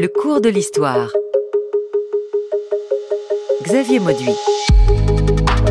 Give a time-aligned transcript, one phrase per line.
[0.00, 1.12] Le cours de l'histoire.
[3.64, 4.30] Xavier Mauduit.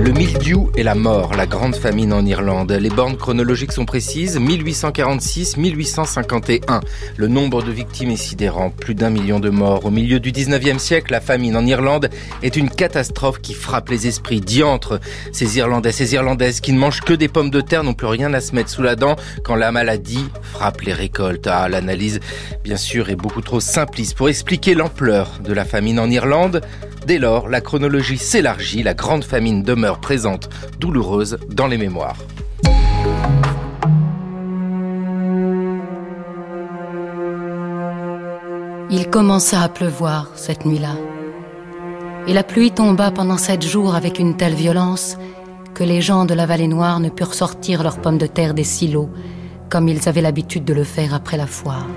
[0.08, 2.72] Le mildiou et la mort, la grande famine en Irlande.
[2.72, 6.80] Les bornes chronologiques sont précises, 1846-1851.
[7.18, 9.86] Le nombre de victimes est sidérant, plus d'un million de morts.
[9.86, 12.10] Au milieu du 19e siècle, la famine en Irlande
[12.42, 15.02] est une catastrophe qui frappe les esprits diantres.
[15.34, 18.34] Ces Irlandais, ces Irlandaises qui ne mangent que des pommes de terre n'ont plus rien
[18.34, 21.48] à se mettre sous la dent quand la maladie frappe les récoltes.
[21.48, 22.22] Ah, l'analyse,
[22.64, 26.62] bien sûr, est beaucoup trop simpliste pour expliquer l'ampleur de la famine en Irlande.
[27.08, 32.18] Dès lors, la chronologie s'élargit, la grande famine demeure présente, douloureuse dans les mémoires.
[38.90, 40.98] Il commença à pleuvoir cette nuit-là.
[42.28, 45.18] Et la pluie tomba pendant sept jours avec une telle violence
[45.76, 48.66] que les gens de la vallée noire ne purent sortir leurs pommes de terre des
[48.66, 49.10] silos
[49.70, 51.88] comme ils avaient l'habitude de le faire après la foire.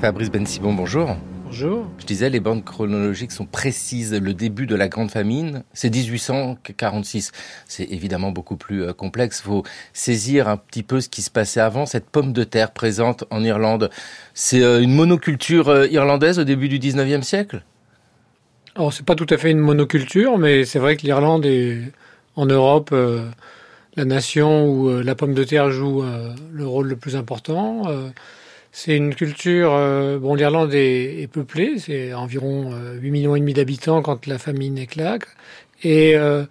[0.00, 1.16] Fabrice Ben Sibon, bonjour.
[1.44, 1.84] Bonjour.
[1.98, 4.14] Je disais, les bandes chronologiques sont précises.
[4.14, 7.32] Le début de la Grande Famine, c'est 1846.
[7.66, 9.40] C'est évidemment beaucoup plus euh, complexe.
[9.40, 11.84] Il faut saisir un petit peu ce qui se passait avant.
[11.84, 13.90] Cette pomme de terre présente en Irlande,
[14.34, 17.64] c'est euh, une monoculture euh, irlandaise au début du 19e siècle?
[18.76, 21.80] Alors, c'est pas tout à fait une monoculture, mais c'est vrai que l'Irlande est
[22.36, 22.94] en Europe
[23.96, 26.04] la nation où la pomme de terre joue
[26.52, 27.82] le rôle le plus important.
[28.80, 29.72] C'est une culture.
[29.72, 34.38] Euh, bon, l'Irlande est, peuplée, c'est environ 8 euh, millions et demi d'habitants quand la
[34.38, 35.22] famine éclate.
[35.82, 36.44] Et euh,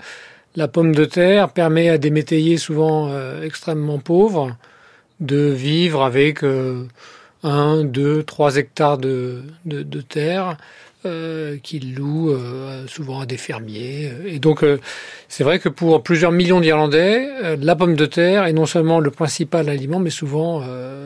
[0.58, 3.10] la pomme de terre permet à des métayers souvent
[3.42, 4.58] extrêmement pauvres
[5.22, 6.44] de vivre avec
[7.44, 10.58] un, deux, trois hectares de, de, terre
[11.64, 12.38] qu'ils louent
[12.88, 14.12] souvent à des fermiers.
[14.26, 14.66] Et donc,
[15.30, 19.12] c'est vrai que pour plusieurs millions d'Irlandais, la pomme de terre est non seulement le
[19.12, 20.62] principal aliment, mais souvent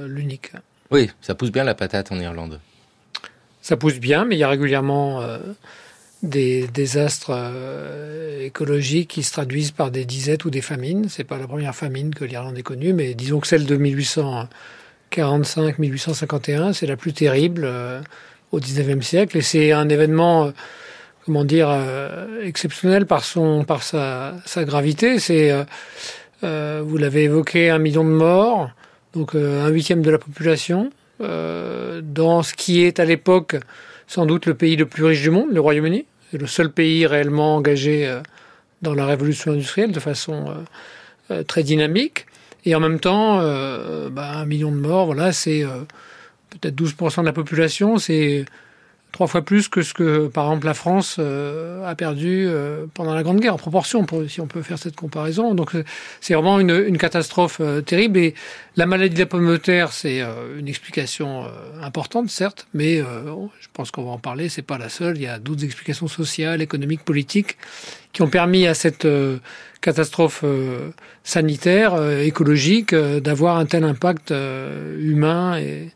[0.08, 0.52] l'unique.
[0.92, 2.60] Oui, ça pousse bien la patate en Irlande.
[3.62, 5.38] Ça pousse bien, mais il y a régulièrement euh,
[6.22, 11.08] des désastres euh, écologiques qui se traduisent par des disettes ou des famines.
[11.08, 13.78] C'est pas la première famine que l'Irlande ait connue, mais disons que celle de
[15.12, 18.02] 1845-1851, c'est la plus terrible euh,
[18.52, 19.38] au 19e siècle.
[19.38, 20.52] Et c'est un événement,
[21.26, 21.74] comment dire,
[22.44, 25.20] exceptionnel par, son, par sa, sa gravité.
[25.20, 25.56] C'est,
[26.42, 28.72] vous l'avez évoqué, un million de morts
[29.14, 30.92] donc euh, un huitième de la population,
[31.22, 33.58] euh, dans ce qui est à l'époque
[34.08, 36.06] sans doute le pays le plus riche du monde, le Royaume-Uni.
[36.32, 38.22] C'est le seul pays réellement engagé euh,
[38.82, 40.66] dans la révolution industrielle de façon
[41.48, 42.26] très dynamique.
[42.66, 43.38] Et en même temps,
[44.10, 45.64] bah, un million de morts, voilà, c'est
[46.50, 48.44] peut-être 12% de la population, c'est
[49.12, 53.14] trois fois plus que ce que, par exemple, la France euh, a perdu euh, pendant
[53.14, 55.54] la Grande Guerre, en proportion, si on peut faire cette comparaison.
[55.54, 55.84] Donc, euh,
[56.22, 58.20] c'est vraiment une, catastrophe terrible.
[58.20, 58.36] Et
[58.78, 60.22] la maladie de la pomme de terre, c'est
[60.58, 61.46] une explication
[61.82, 64.50] importante, certes, mais je pense qu'on va en parler.
[64.50, 65.18] C'est pas la seule.
[65.18, 67.58] Il y a d'autres explications sociales, économiques, politiques,
[68.14, 69.08] qui ont permis à cette
[69.82, 70.46] catastrophe
[71.24, 74.32] sanitaire, écologique, d'avoir un tel impact
[75.00, 75.90] humain et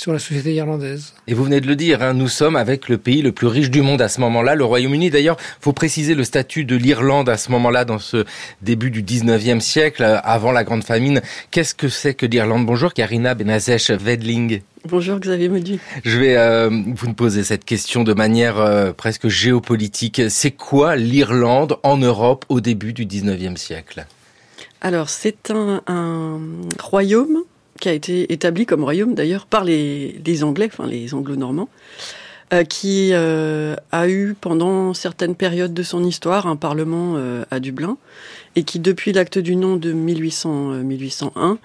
[0.00, 1.12] sur la société irlandaise.
[1.26, 3.70] Et vous venez de le dire, hein, nous sommes avec le pays le plus riche
[3.70, 5.10] du monde à ce moment-là, le Royaume-Uni.
[5.10, 8.24] D'ailleurs, faut préciser le statut de l'Irlande à ce moment-là, dans ce
[8.62, 11.20] début du 19e siècle, euh, avant la Grande Famine.
[11.50, 14.62] Qu'est-ce que c'est que l'Irlande Bonjour, Karina Benazèche Vedling.
[14.88, 15.78] Bonjour Xavier Maudu.
[16.02, 20.22] Je vais euh, vous poser cette question de manière euh, presque géopolitique.
[20.30, 24.06] C'est quoi l'Irlande en Europe au début du 19e siècle?
[24.80, 26.40] Alors, c'est un, un,
[26.78, 27.42] royaume
[27.80, 31.68] qui a été établi comme royaume d'ailleurs par les, Anglais, enfin les Anglo-Normands,
[32.52, 37.60] euh, qui euh, a eu pendant certaines périodes de son histoire un parlement euh, à
[37.60, 37.96] Dublin
[38.56, 41.58] et qui depuis l'acte du nom de 1800 1801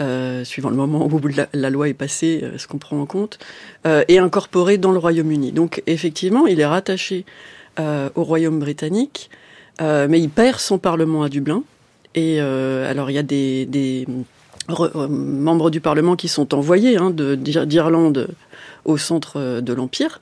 [0.00, 1.20] euh, suivant le moment où
[1.52, 3.38] la, loi est passée, ce qu'on prend en compte,
[3.84, 5.52] est incorporé dans le Royaume-Uni.
[5.52, 7.24] Donc effectivement, il est rattaché
[7.78, 9.30] au Royaume britannique,
[9.80, 11.62] mais il perd son parlement à Dublin.
[12.14, 14.06] Et alors il y a des
[14.70, 18.28] euh, membres du Parlement qui sont envoyés hein, d'Irlande
[18.84, 20.20] au centre euh, de l'Empire,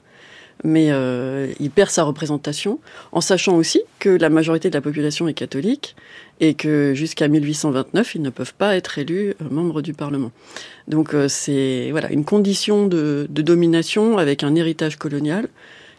[0.64, 2.80] mais euh, il perd sa représentation,
[3.12, 5.94] en sachant aussi que la majorité de la population est catholique
[6.40, 10.32] et que jusqu'à 1829, ils ne peuvent pas être élus membres du Parlement.
[10.88, 15.48] Donc c'est voilà une condition de, domination avec un héritage colonial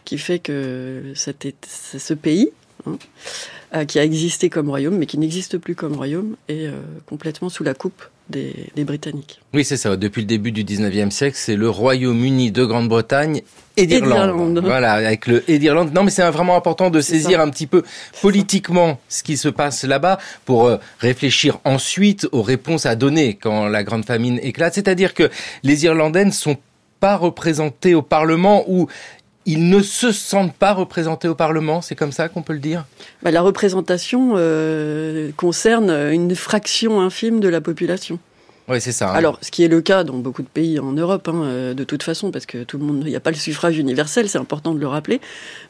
[0.04, 2.50] qui fait que ce pays
[2.86, 6.70] hein, qui a existé comme royaume, mais qui n'existe plus comme royaume, est
[7.06, 9.40] complètement sous la coupe des, des Britanniques.
[9.54, 9.96] Oui, c'est ça.
[9.96, 13.42] Depuis le début du 19e siècle, c'est le Royaume-Uni de Grande-Bretagne
[13.76, 14.60] et d'Irlande.
[14.64, 15.92] Voilà, avec le et d'Irlande.
[15.94, 17.82] Non, mais c'est vraiment important de saisir un petit peu
[18.20, 23.68] politiquement ce qui se passe là-bas pour euh, réfléchir ensuite aux réponses à donner quand
[23.68, 24.74] la grande famine éclate.
[24.74, 25.30] C'est-à-dire que
[25.62, 26.56] les Irlandais ne sont
[27.00, 28.88] pas représentés au Parlement ou
[29.46, 32.84] ils ne se sentent pas représentés au Parlement, c'est comme ça qu'on peut le dire
[33.22, 38.18] bah, La représentation euh, concerne une fraction infime de la population.
[38.68, 39.10] Oui, c'est ça.
[39.10, 39.14] Hein.
[39.14, 41.84] Alors, ce qui est le cas dans beaucoup de pays en Europe, hein, euh, de
[41.84, 44.38] toute façon, parce que tout le monde, il n'y a pas le suffrage universel, c'est
[44.38, 45.20] important de le rappeler,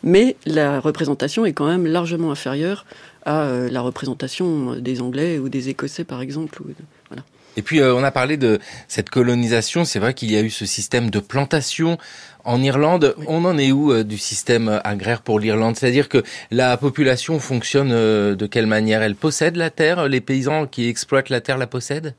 [0.02, 2.84] mais la représentation est quand même largement inférieure
[3.24, 6.60] à euh, la représentation des Anglais ou des Écossais, par exemple.
[7.08, 7.22] voilà.
[7.56, 9.84] Et puis, on a parlé de cette colonisation.
[9.84, 11.98] C'est vrai qu'il y a eu ce système de plantation
[12.44, 15.76] en Irlande, on en est où euh, du système agraire pour l'Irlande?
[15.76, 19.02] C'est-à-dire que la population fonctionne euh, de quelle manière?
[19.02, 20.08] Elle possède la terre?
[20.08, 22.14] Les paysans qui exploitent la terre la possèdent?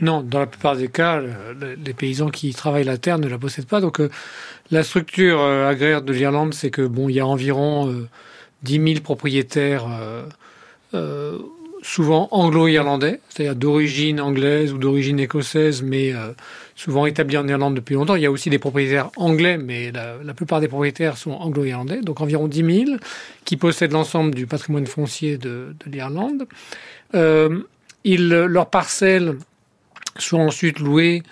[0.00, 1.20] Non, dans la plupart des cas,
[1.84, 3.80] les paysans qui travaillent la terre ne la possèdent pas.
[3.80, 4.10] Donc, euh,
[4.70, 8.06] la structure agraire de l'Irlande, c'est que bon, il y a environ
[8.62, 9.86] 10 000 propriétaires
[11.82, 16.32] souvent anglo-irlandais, c'est-à-dire d'origine anglaise ou d'origine écossaise, mais euh,
[16.76, 18.16] souvent établis en Irlande depuis longtemps.
[18.16, 22.20] Il y a aussi des propriétaires anglais, mais la, plupart des propriétaires sont anglo-irlandais, donc
[22.20, 22.98] environ 10 000,
[23.44, 26.46] qui possèdent l'ensemble du patrimoine foncier de, l'Irlande.
[27.14, 27.60] Euh,
[28.04, 29.36] leurs parcelles
[30.18, 31.22] sont ensuite louées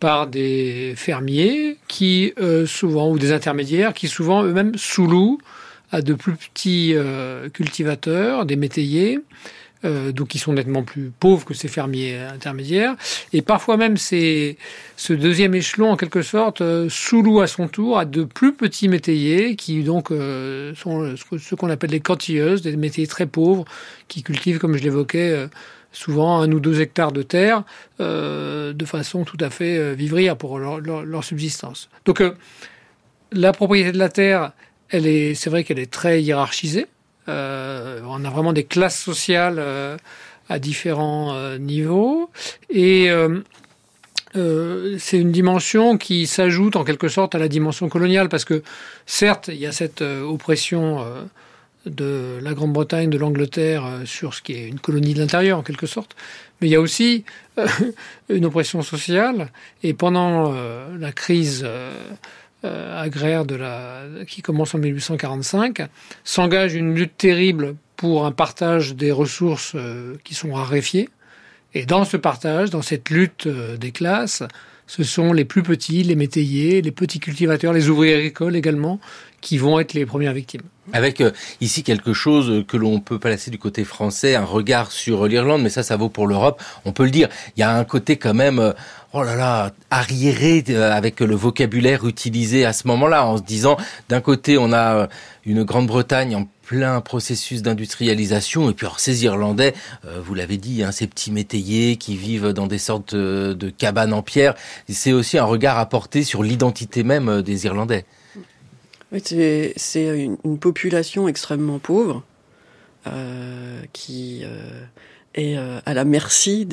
[0.00, 5.38] par des fermiers qui euh, souvent ou des intermédiaires qui souvent eux-mêmes sous-louent
[5.94, 6.94] à de plus petits
[7.52, 9.20] cultivateurs, des métayers,
[9.84, 12.96] euh, donc ils sont nettement plus pauvres que ces fermiers intermédiaires.
[13.32, 14.56] Et parfois même, c'est
[14.96, 18.88] ce deuxième échelon, en quelque sorte, euh, sous-loue à son tour à de plus petits
[18.88, 23.64] métayers qui donc euh, sont ce qu'on appelle les cantilleuses, des métayers très pauvres
[24.08, 25.48] qui cultivent, comme je l'évoquais,
[25.92, 27.64] souvent un ou deux hectares de terre
[27.98, 31.88] de façon tout à fait vivrière pour leur, leur subsistance.
[32.04, 32.22] Donc
[33.32, 34.52] la propriété de la terre,
[34.94, 36.86] elle est, c'est vrai qu'elle est très hiérarchisée.
[37.28, 39.96] Euh, on a vraiment des classes sociales euh,
[40.48, 42.30] à différents euh, niveaux.
[42.70, 43.10] Et
[44.98, 48.62] c'est une dimension qui s'ajoute en quelque sorte à la dimension coloniale, parce que
[49.06, 51.04] certes, il y a cette oppression
[51.86, 55.86] de la Grande-Bretagne, de l'Angleterre sur ce qui est une colonie de l'intérieur en quelque
[55.86, 56.16] sorte,
[56.60, 57.24] mais il y a aussi
[58.28, 59.52] une oppression sociale.
[59.84, 60.52] Et pendant
[60.98, 61.64] la crise
[62.64, 65.82] euh, agraire de la, qui commence en 1845,
[66.24, 71.08] s'engage une lutte terrible pour un partage des ressources euh, qui sont raréfiées.
[71.74, 74.42] Et dans ce partage, dans cette lutte euh, des classes,
[74.86, 79.00] ce sont les plus petits, les métayers, les petits cultivateurs, les ouvriers agricoles également,
[79.44, 80.62] qui vont être les premières victimes.
[80.92, 81.22] Avec
[81.60, 85.70] ici quelque chose que l'on peut placer du côté français, un regard sur l'Irlande, mais
[85.70, 86.60] ça, ça vaut pour l'Europe.
[86.84, 87.28] On peut le dire.
[87.56, 88.74] Il y a un côté quand même
[89.14, 93.76] oh là là, arriéré euh, avec le vocabulaire utilisé à ce moment-là, en se disant,
[94.08, 95.06] d'un côté, on a euh,
[95.46, 99.74] une Grande-Bretagne en plein processus d'industrialisation, et puis alors ces Irlandais,
[100.04, 104.12] euh, vous l'avez dit, hein, ces petits métayers qui vivent dans des sortes de cabanes
[104.12, 104.54] en pierre,
[104.88, 108.04] c'est aussi un regard à porter sur l'identité même des Irlandais.
[109.22, 112.22] C'est une, population extrêmement pauvre
[113.92, 114.44] qui
[115.34, 116.66] est à la merci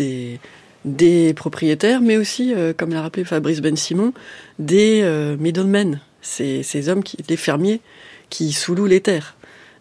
[0.85, 4.13] des, propriétaires, mais aussi, euh, comme l'a rappelé Fabrice Ben Simon,
[4.59, 7.81] des euh, middlemen, ces, hommes, qui, des fermiers
[8.29, 9.35] qui sous-louent les terres.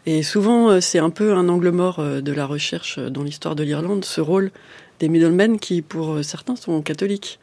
[0.07, 3.63] Et souvent, euh, c'est un peu un angle mort de la recherche dans l'histoire de
[3.63, 4.51] l'Irlande, ce rôle
[4.99, 7.39] des middlemen qui, pour certains, sont catholiques.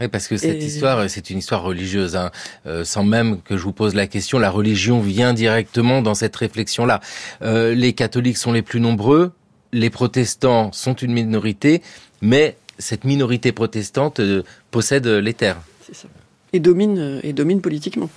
[0.00, 2.16] Oui, parce que cette histoire, c'est une histoire religieuse.
[2.16, 2.30] Hein.
[2.84, 7.00] sans même que je vous pose la question, la religion vient directement dans cette réflexion-là.
[7.42, 9.32] les catholiques sont les plus nombreux,
[9.72, 11.82] les protestants sont une minorité,
[12.22, 15.60] mais cette minorité protestante euh, possède les terres.
[15.82, 16.08] C'est ça.
[16.52, 18.10] Et domine, euh, et domine politiquement.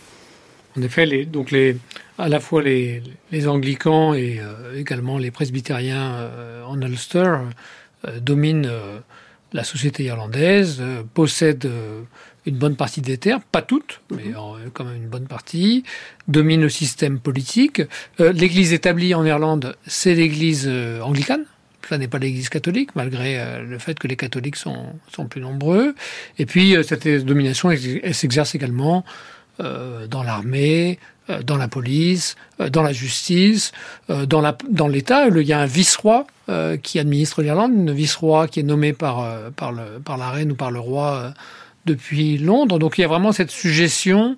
[0.77, 1.77] En effet, les, donc les,
[2.17, 6.29] à la fois les, les anglicans et euh, également les presbytériens
[6.65, 7.37] en Ulster
[8.19, 8.71] dominent
[9.53, 10.81] la société irlandaise,
[11.13, 11.69] possèdent
[12.45, 14.71] une bonne partie des terres, pas toutes, mais mhm.
[14.73, 15.83] quand même une bonne partie,
[16.27, 17.81] dominent le système politique.
[18.19, 20.69] L'église établie en Irlande, c'est l'église
[21.01, 21.45] anglicane.
[21.89, 25.41] Ça n'est pas l'Église catholique, malgré euh, le fait que les catholiques sont, sont plus
[25.41, 25.95] nombreux.
[26.37, 29.03] Et puis, euh, cette domination, elle, s'exerce également
[29.59, 30.97] euh, dans l'armée,
[31.43, 32.35] dans la police,
[32.71, 33.71] dans la justice,
[34.09, 35.27] dans, la, dans l'État.
[35.27, 36.27] Il y a un vice-roi
[36.81, 39.25] qui administre l'Irlande, un vice-roi qui est nommé par,
[39.55, 41.33] par, la reine ou par le roi
[41.85, 42.79] depuis Londres.
[42.79, 44.37] Donc il y a vraiment cette suggestion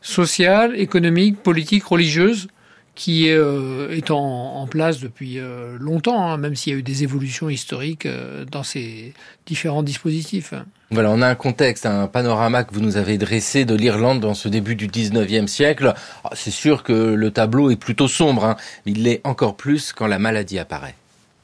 [0.00, 2.48] sociale, économique, politique, religieuse
[2.94, 5.38] qui est en, place depuis
[5.78, 8.06] longtemps, hein, même s'il y a eu des évolutions historiques
[8.50, 9.14] dans ces
[9.46, 10.54] différents dispositifs.
[10.92, 14.34] Voilà, on a un contexte, un panorama que vous nous avez dressé de l'Irlande dans
[14.34, 15.94] ce début du 19e siècle.
[16.24, 18.56] Ah, c'est sûr que le tableau est plutôt sombre, hein.
[18.86, 20.96] il l'est encore plus quand la maladie apparaît.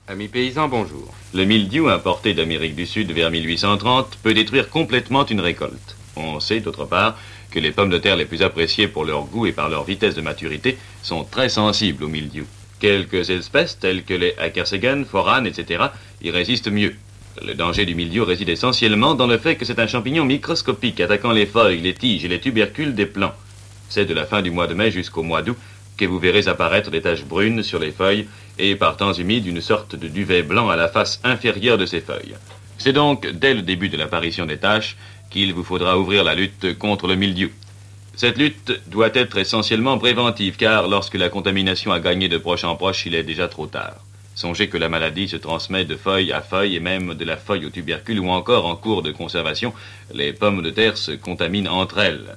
[0.09, 1.15] Amis paysans, bonjour.
[1.33, 5.97] Le mildiou importé d'Amérique du Sud vers 1830 peut détruire complètement une récolte.
[6.17, 7.17] On sait, d'autre part,
[7.57, 10.15] que les pommes de terre les plus appréciées pour leur goût et par leur vitesse
[10.15, 12.45] de maturité sont très sensibles au mildiou.
[12.81, 15.85] Quelques espèces, telles que les akersegan, foranes, etc.,
[16.23, 16.95] y résistent mieux.
[17.43, 21.33] Le danger du mildiou réside essentiellement dans le fait que c'est un champignon microscopique attaquant
[21.33, 23.33] les feuilles, les tiges et les tubercules des plants.
[23.89, 25.57] C'est de la fin du mois de mai jusqu'au mois d'août
[25.97, 29.63] que vous verrez apparaître des taches brunes sur les feuilles et par temps humide une
[29.63, 32.35] sorte de duvet blanc à la face inférieure de ces feuilles.
[32.77, 34.99] C'est donc dès le début de l'apparition des taches
[35.31, 37.51] qu'il vous faudra ouvrir la lutte contre le mildiou.
[38.17, 42.75] Cette lutte doit être essentiellement préventive car lorsque la contamination a gagné de proche en
[42.75, 43.97] proche, il est déjà trop tard.
[44.35, 47.67] Songez que la maladie se transmet de feuille à feuille et même de la feuille
[47.67, 49.73] au tubercule ou encore en cours de conservation,
[50.13, 52.37] les pommes de terre se contaminent entre elles.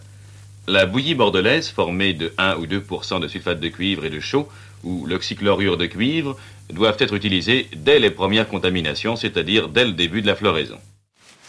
[0.68, 4.48] La bouillie bordelaise, formée de 1 ou 2% de sulfate de cuivre et de chaux,
[4.84, 6.38] ou l'oxychlorure de cuivre,
[6.70, 10.78] doivent être utilisées dès les premières contaminations, c'est-à-dire dès le début de la floraison.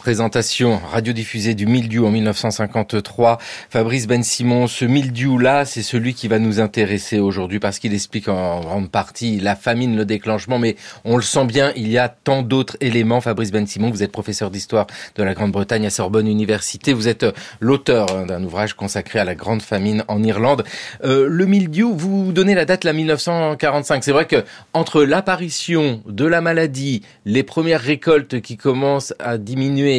[0.00, 3.36] Présentation radiodiffusée du mildiou en 1953.
[3.68, 8.28] Fabrice Ben Simon, ce mildiou-là, c'est celui qui va nous intéresser aujourd'hui parce qu'il explique
[8.28, 12.08] en grande partie la famine, le déclenchement, mais on le sent bien, il y a
[12.08, 13.20] tant d'autres éléments.
[13.20, 16.94] Fabrice Ben Simon, vous êtes professeur d'histoire de la Grande-Bretagne à Sorbonne Université.
[16.94, 20.64] Vous êtes euh, l'auteur hein, d'un ouvrage consacré à la grande famine en Irlande.
[21.04, 24.02] Euh, le mildiou, vous donnez la date, la 1945.
[24.02, 29.89] C'est vrai que entre l'apparition de la maladie, les premières récoltes qui commencent à diminuer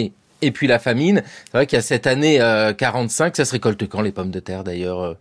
[0.41, 1.23] et puis la famine.
[1.45, 2.37] C'est vrai qu'il y a cette année
[2.77, 5.13] 45, euh, ça se récolte quand les pommes de terre d'ailleurs euh?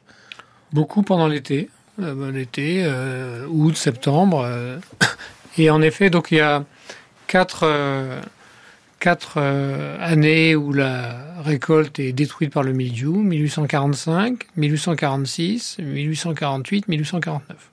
[0.73, 1.69] Beaucoup pendant l'été,
[2.01, 2.87] euh, bah, l'été,
[3.49, 4.49] août, septembre.
[5.59, 6.65] et en effet, donc il y a
[7.27, 7.67] quatre,
[8.99, 17.71] quatre années où la récolte est détruite par le mildiou 1845, 1846, 1848, 1849.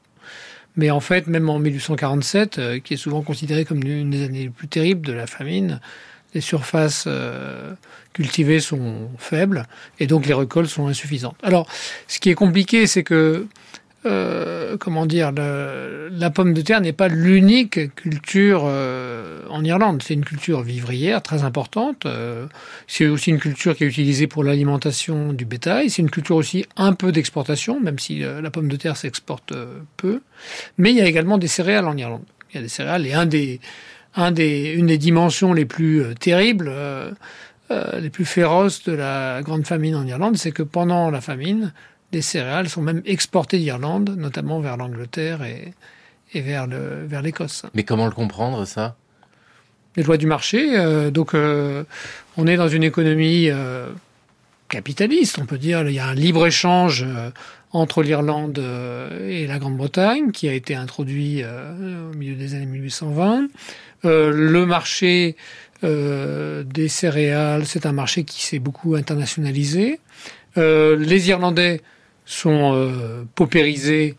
[0.80, 4.50] Mais en fait, même en 1847, qui est souvent considéré comme une des années les
[4.50, 5.80] plus terribles de la famine,
[6.38, 7.74] les surfaces euh,
[8.14, 9.66] cultivées sont faibles
[10.00, 11.36] et donc les récoltes sont insuffisantes.
[11.42, 11.68] Alors,
[12.08, 13.48] ce qui est compliqué, c'est que
[14.06, 20.04] euh, comment dire, la pomme de terre n'est pas l'unique culture euh, en Irlande.
[20.06, 22.06] C'est une culture vivrière très importante.
[22.86, 25.90] c'est aussi une culture qui est utilisée pour l'alimentation du bétail.
[25.90, 29.54] C'est une culture aussi un peu d'exportation, même si la pomme de terre s'exporte
[29.98, 30.22] peu.
[30.78, 32.26] Mais il y a également des céréales en Irlande.
[32.52, 33.60] Il y a des céréales et un des
[34.18, 37.12] un des, une des dimensions les plus euh, terribles, euh,
[37.70, 41.72] euh, les plus féroces de la grande famine en Irlande, c'est que pendant la famine,
[42.12, 45.74] des céréales sont même exportées d'Irlande, notamment vers l'Angleterre et,
[46.34, 46.68] et vers
[47.22, 47.64] l'Écosse.
[47.74, 48.96] Mais comment le comprendre ça?
[49.98, 51.12] Les lois du marché.
[51.12, 53.50] donc, on est dans une économie
[54.70, 55.86] capitaliste, on peut dire.
[55.90, 57.06] Il y a un libre échange
[57.74, 58.64] entre l'Irlande
[59.28, 63.48] et la Grande-Bretagne qui a été introduit au milieu des années 1820.
[64.06, 65.36] Euh, le marché
[65.84, 70.00] euh, des céréales, c'est un marché qui s'est beaucoup internationalisé.
[70.58, 71.82] Euh, les Irlandais
[72.26, 72.92] sont
[73.36, 74.18] paupérisés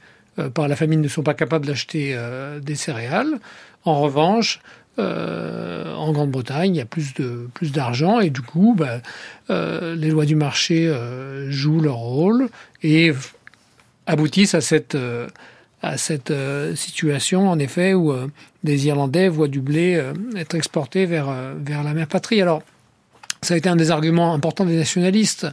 [0.55, 2.17] par la famine, ne sont pas capables d'acheter
[2.63, 3.39] des céréales.
[3.85, 4.61] En revanche,
[4.97, 9.03] en Grande-Bretagne, il y a plus de plus d'argent et du coup, bah,
[9.51, 10.91] les lois du marché
[11.51, 12.49] jouent leur rôle
[12.83, 13.13] et
[14.07, 14.97] aboutissent à cette
[15.83, 18.29] à cette euh, situation, en effet, où euh,
[18.65, 22.43] des Irlandais voient du blé euh, être exporté vers, vers la mère patrie.
[22.43, 22.63] Alors,
[23.43, 25.47] ça a été un des arguments importants des nationalistes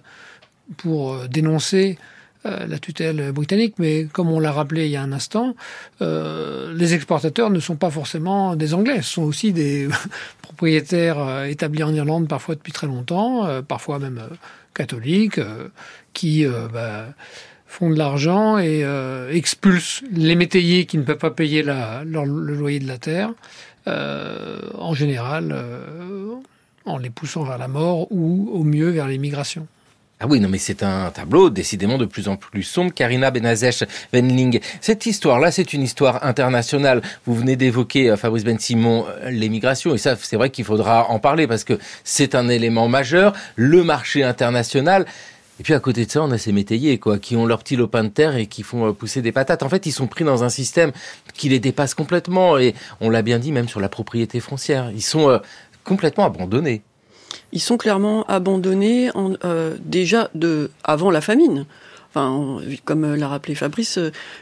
[0.77, 2.00] pour dénoncer
[2.44, 5.55] la tutelle britannique, mais comme on l'a rappelé il y a un instant,
[6.00, 9.88] les exportateurs ne sont pas forcément des Anglais, ce sont aussi des
[10.44, 14.22] propriétaires établis en Irlande parfois depuis très longtemps, parfois même
[14.74, 15.39] catholiques,
[16.13, 16.46] qui...
[16.72, 17.08] Bah,
[17.75, 22.79] font de l'argent et euh, expulsent les métayers qui ne peuvent pas payer le loyer
[22.79, 23.34] de la terre,
[23.88, 26.36] euh, en général euh,
[26.86, 29.67] en les poussant vers la mort ou au mieux vers l'émigration.
[30.22, 32.94] Ah oui, non, mais c'est un tableau décidément de plus en plus sombre.
[32.94, 34.62] Karina Benazesh Venling.
[34.79, 37.01] Cette histoire-là, c'est une histoire internationale.
[37.25, 39.94] Vous venez d'évoquer, Fabrice Ben Simon, l'émigration.
[39.94, 43.34] Et ça, c'est vrai qu'il faudra en parler parce que c'est un élément majeur.
[43.58, 45.05] Le marché international,
[45.59, 47.77] et puis à côté de ça, on a ces métayers, quoi, qui ont leur petit
[47.77, 49.63] lopin de terre et qui font euh, pousser des patates.
[49.63, 50.91] En fait, ils sont pris dans un système
[51.33, 52.57] qui les dépasse complètement.
[52.57, 54.91] Et on l'a bien dit, même sur la propriété foncière.
[54.93, 55.38] Ils sont euh,
[55.85, 56.81] complètement abandonnés.
[57.53, 59.12] Ils sont clairement abandonnés
[59.45, 61.65] euh, déjà de avant la famine.
[62.09, 64.00] Enfin, comme l'a rappelé Fabrice,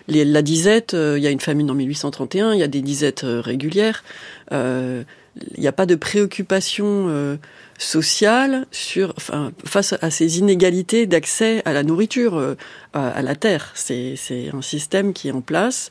[0.07, 4.03] la disette, il y a une famine en 1831, il y a des disettes régulières.
[5.55, 7.37] Il n'y a pas de préoccupation
[7.77, 12.55] sociale sur, enfin, face à ces inégalités d'accès à la nourriture, euh,
[12.93, 13.71] à, la terre.
[13.75, 14.15] C'est,
[14.53, 15.89] un système qui est en place,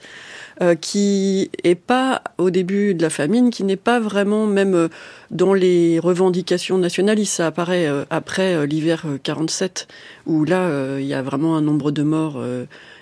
[0.61, 4.89] euh, qui est pas au début de la famine, qui n'est pas vraiment même euh,
[5.31, 7.35] dans les revendications nationalistes.
[7.35, 9.89] Ça apparaît après l'hiver 47,
[10.27, 12.43] où là, il y a vraiment un nombre de morts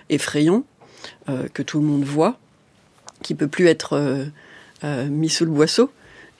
[0.09, 0.65] effrayant
[1.27, 2.39] que tout le monde voit,
[3.23, 4.31] qui peut plus être
[4.85, 5.91] mis sous le boisseau.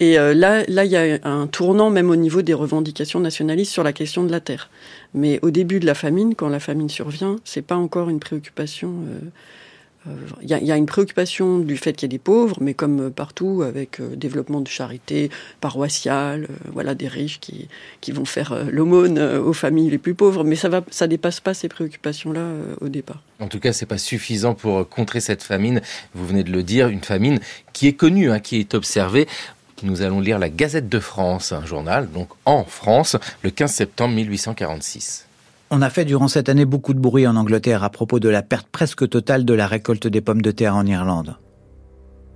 [0.01, 3.71] Et euh, là, là, il y a un tournant même au niveau des revendications nationalistes
[3.71, 4.71] sur la question de la terre.
[5.13, 8.89] Mais au début de la famine, quand la famine survient, c'est pas encore une préoccupation.
[8.89, 9.19] Euh,
[10.09, 13.11] euh, il y, a une préoccupation du fait qu'il y ait des pauvres, mais comme
[13.11, 15.29] partout, avec développement de charité
[15.61, 17.69] paroissiale, voilà, des riches qui,
[18.01, 21.53] qui vont faire l'aumône aux familles les plus pauvres, mais ça va, ça dépasse pas
[21.53, 22.47] ces préoccupations-là
[22.81, 23.23] au départ.
[23.41, 25.83] En tout cas, c'est pas suffisant pour contrer cette famine.
[26.15, 27.39] Vous venez de le dire, une famine
[27.75, 29.27] qui est connue, hein, qui est observée
[29.83, 34.15] nous allons lire la Gazette de France, un journal, donc en France, le 15 septembre
[34.15, 35.27] 1846.
[35.71, 38.43] On a fait durant cette année beaucoup de bruit en Angleterre à propos de la
[38.43, 41.37] perte presque totale de la récolte des pommes de terre en Irlande.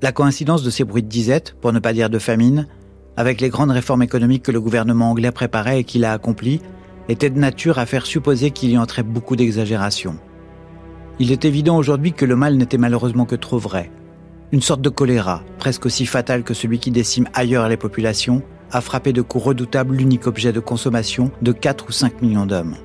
[0.02, 2.68] La coïncidence de ces bruits de disette, pour ne pas dire de famine,
[3.16, 6.60] avec les grandes réformes économiques que le gouvernement anglais préparait et qu'il a accomplies,
[7.08, 10.16] était de nature à faire supposer qu'il y entrait beaucoup d'exagération.
[11.18, 13.90] Il est évident aujourd'hui que le mal n'était malheureusement que trop vrai,
[14.54, 18.80] une sorte de choléra, presque aussi fatal que celui qui décime ailleurs les populations, a
[18.80, 22.76] frappé de coups redoutables l'unique objet de consommation de 4 ou 5 millions d'hommes.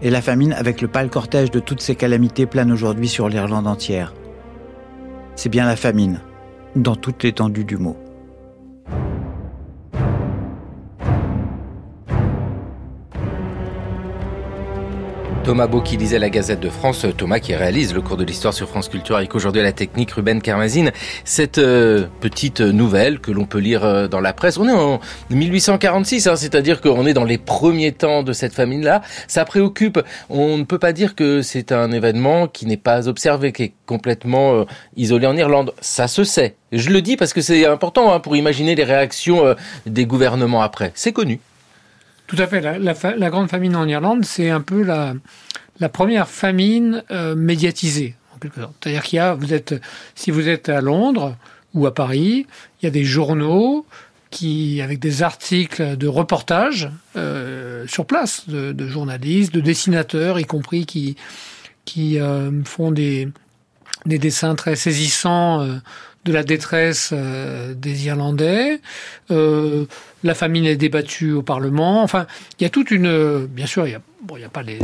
[0.00, 3.66] Et la famine, avec le pâle cortège de toutes ces calamités, plane aujourd'hui sur l'Irlande
[3.66, 4.14] entière.
[5.34, 6.20] C'est bien la famine,
[6.76, 7.96] dans toute l'étendue du mot.
[15.44, 18.54] Thomas Beau qui lisait la Gazette de France, Thomas qui réalise le cours de l'histoire
[18.54, 20.92] sur France Culture avec aujourd'hui la technique Ruben Carmazine.
[21.24, 25.00] Cette euh, petite nouvelle que l'on peut lire euh, dans la presse, on est en
[25.30, 29.02] 1846, hein, c'est-à-dire qu'on est dans les premiers temps de cette famine-là.
[29.26, 29.98] Ça préoccupe.
[30.30, 33.72] On ne peut pas dire que c'est un événement qui n'est pas observé, qui est
[33.84, 34.64] complètement euh,
[34.96, 35.74] isolé en Irlande.
[35.80, 36.54] Ça se sait.
[36.70, 39.56] Je le dis parce que c'est important hein, pour imaginer les réactions
[39.86, 40.92] des gouvernements après.
[40.94, 41.40] C'est connu.
[42.34, 42.62] Tout à fait.
[42.62, 45.12] La, grande famine en Irlande, c'est un peu la,
[45.80, 48.72] la première famine euh, médiatisée, en quelque sorte.
[48.80, 49.74] C'est-à-dire qu'il y a, vous êtes,
[50.14, 51.36] si vous êtes à Londres
[51.74, 52.46] ou à Paris,
[52.80, 53.84] il y a des journaux
[54.30, 60.86] qui, avec des articles de reportage euh, sur place, de, journalistes, de dessinateurs, y compris
[60.86, 61.16] qui,
[61.84, 63.28] qui euh, font des,
[64.06, 65.68] des dessins très saisissants
[66.24, 68.80] de la détresse euh, des Irlandais.
[69.30, 69.86] Euh,
[70.22, 72.02] la famine est débattue au Parlement.
[72.02, 72.26] Enfin,
[72.58, 73.46] il y a toute une...
[73.46, 74.78] Bien sûr, il n'y a, bon, a pas les,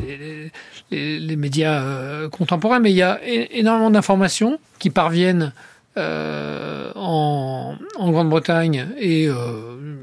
[0.90, 5.52] les, les médias euh, contemporains, mais il y a énormément d'informations qui parviennent
[5.96, 9.28] euh, en, en Grande-Bretagne et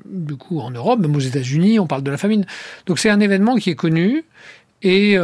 [0.05, 2.45] du coup en Europe, même aux États-Unis, on parle de la famine.
[2.85, 4.23] Donc c'est un événement qui est connu
[4.81, 5.17] et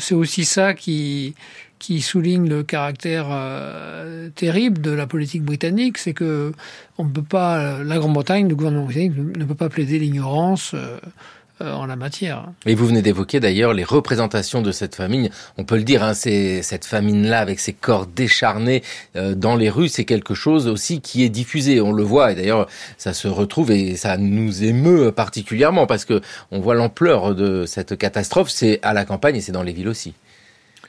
[0.00, 1.34] c'est aussi ça qui
[1.78, 6.52] qui souligne le caractère euh, terrible de la politique britannique, c'est que
[6.98, 10.98] on ne peut pas, la Grande-Bretagne, le gouvernement britannique ne peut pas plaider l'ignorance euh,
[11.60, 12.48] euh, en la matière.
[12.64, 15.28] Et vous venez d'évoquer d'ailleurs les représentations de cette famine.
[15.58, 18.82] On peut le dire, hein, c'est cette famine-là avec ses corps décharnés
[19.14, 21.80] dans les rues, c'est quelque chose aussi qui est diffusé.
[21.80, 26.20] On le voit et d'ailleurs ça se retrouve et ça nous émeut particulièrement parce que
[26.50, 28.50] on voit l'ampleur de cette catastrophe.
[28.50, 30.14] C'est à la campagne et c'est dans les villes aussi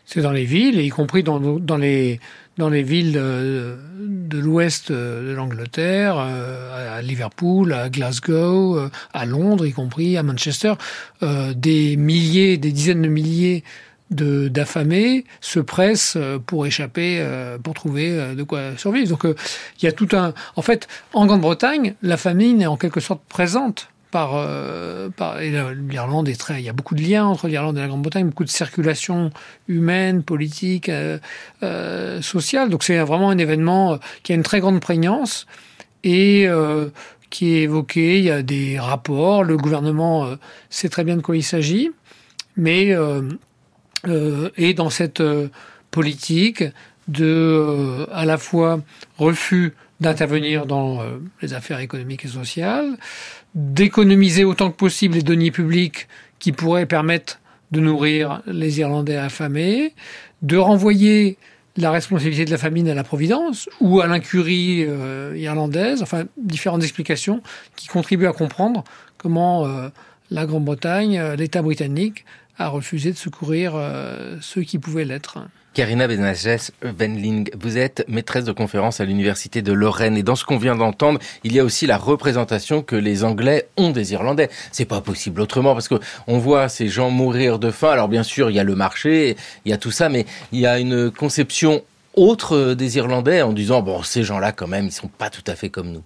[0.07, 2.19] c'est dans les villes, y compris dans, dans les
[2.57, 9.65] dans les villes de, l'ouest de l'Angleterre, euh, à Liverpool, à Glasgow, euh, à Londres,
[9.65, 10.73] y compris à Manchester,
[11.21, 13.63] euh, des milliers, des dizaines de milliers
[14.09, 17.21] de d'affamés se pressent pour échapper,
[17.61, 19.09] pour trouver de quoi survivre.
[19.09, 20.33] Donc il y a tout un.
[20.55, 26.27] En fait, en Grande-Bretagne, la famine est en quelque sorte présente par, euh, par l'Irlande
[26.27, 28.49] est très, il y a beaucoup de liens entre l'Irlande et la Grande-Bretagne, beaucoup de
[28.49, 29.29] circulation
[29.67, 31.19] humaine, politique, euh,
[31.61, 32.69] euh, sociale.
[32.69, 35.45] Donc c'est vraiment un événement qui a une très grande prégnance
[36.03, 36.47] et
[37.29, 38.17] qui est évoqué.
[38.17, 39.43] Il y a des rapports.
[39.43, 40.27] Le gouvernement
[40.71, 41.91] sait très bien de quoi il s'agit,
[42.55, 42.95] mais
[44.05, 45.21] est dans cette
[45.91, 46.63] politique
[47.07, 48.81] de à la fois
[49.19, 51.01] refus d'intervenir dans
[51.41, 52.97] les affaires économiques et sociales,
[53.57, 57.39] d'économiser autant que possible les deniers publics qui pourraient permettre
[57.71, 59.95] de nourrir les Irlandais affamés,
[60.43, 61.37] de renvoyer
[61.75, 66.83] la responsabilité de la famine à la Providence ou à l'incurie euh, irlandaise, enfin différentes
[66.83, 67.41] explications
[67.75, 68.83] qui contribuent à comprendre
[69.17, 69.89] comment euh,
[70.29, 72.25] la Grande-Bretagne, euh, l'État britannique,
[72.59, 73.73] a refusé de secourir
[74.41, 75.37] ceux qui pouvaient l'être.
[75.77, 80.43] Karina Benages Venling, vous êtes maîtresse de conférence à l'université de Lorraine et dans ce
[80.43, 84.49] qu'on vient d'entendre, il y a aussi la représentation que les Anglais ont des Irlandais.
[84.71, 87.91] C'est pas possible autrement parce que on voit ces gens mourir de faim.
[87.91, 90.61] Alors bien sûr, il y a le marché, il y a tout ça, mais il
[90.61, 91.83] y a une conception
[92.15, 95.55] autre des Irlandais en disant bon, ces gens-là quand même, ils sont pas tout à
[95.55, 96.03] fait comme nous.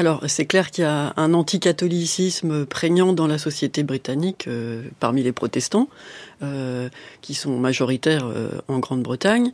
[0.00, 5.24] Alors, c'est clair qu'il y a un anticatholicisme prégnant dans la société britannique euh, parmi
[5.24, 5.88] les protestants,
[6.40, 6.88] euh,
[7.20, 9.50] qui sont majoritaires euh, en Grande-Bretagne.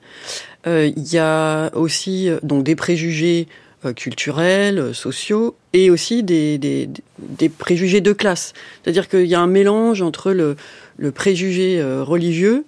[0.66, 3.48] il y a aussi donc des préjugés
[3.96, 8.52] culturels, sociaux, et aussi des, des, des préjugés de classe.
[8.83, 10.57] C'est-à-dire qu'il y a un mélange entre le,
[10.98, 12.66] le préjugé religieux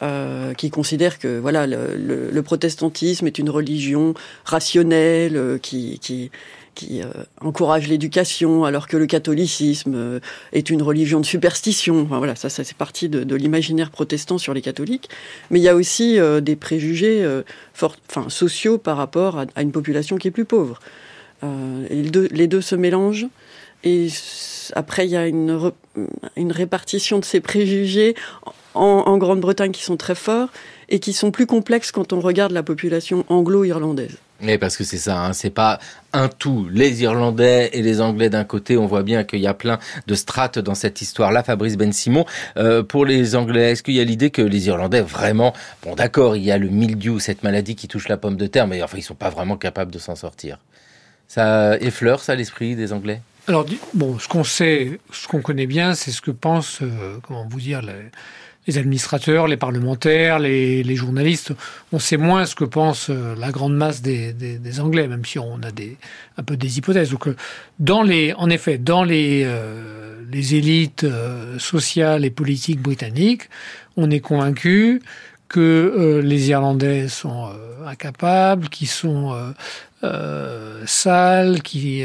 [0.00, 5.98] euh, qui considère que voilà le, le, le, protestantisme est une religion rationnelle euh, qui,
[5.98, 6.30] qui,
[6.78, 7.06] qui euh,
[7.40, 10.20] encourage l'éducation, alors que le catholicisme euh,
[10.52, 12.04] est une religion de superstition.
[12.04, 15.10] Voilà, ça, ça c'est partie de, l'imaginaire protestant sur les catholiques.
[15.50, 17.26] Mais il y a aussi euh, des préjugés
[18.28, 20.78] sociaux par rapport à, une population qui est plus pauvre.
[21.42, 23.26] les, deux, se mélangent.
[23.82, 24.08] Et
[24.74, 28.14] après, il y a une, répartition de ces préjugés
[28.74, 30.50] en Grande-Bretagne qui sont très forts
[30.88, 34.18] et qui sont plus complexes quand on regarde la population anglo-irlandaise.
[34.40, 35.80] Mais parce que c'est ça, hein, c'est pas
[36.12, 36.68] un tout.
[36.70, 40.14] Les Irlandais et les Anglais d'un côté, on voit bien qu'il y a plein de
[40.14, 41.42] strates dans cette histoire-là.
[41.42, 42.24] Fabrice Ben Simon,
[42.56, 46.36] euh, pour les Anglais, est-ce qu'il y a l'idée que les Irlandais vraiment, bon d'accord,
[46.36, 48.96] il y a le mildiou, cette maladie qui touche la pomme de terre, mais enfin
[48.96, 50.58] ils sont pas vraiment capables de s'en sortir.
[51.26, 53.20] Ça effleure ça l'esprit des Anglais?
[53.48, 57.46] Alors bon, ce qu'on sait, ce qu'on connaît bien, c'est ce que pensent, euh, comment
[57.48, 58.10] vous dire, les
[58.68, 61.52] les administrateurs, les parlementaires, les, les, journalistes.
[61.90, 65.24] On sait moins ce que pense euh, la grande masse des, des, des, Anglais, même
[65.24, 65.96] si on a des,
[66.36, 67.10] un peu des hypothèses.
[67.10, 67.36] Donc, euh,
[67.78, 73.48] dans les, en effet, dans les, euh, les élites euh, sociales et politiques britanniques,
[73.96, 75.02] on est convaincu
[75.48, 77.50] que euh, les Irlandais sont
[77.86, 79.34] incapables, qui sont
[80.84, 82.04] sales, qui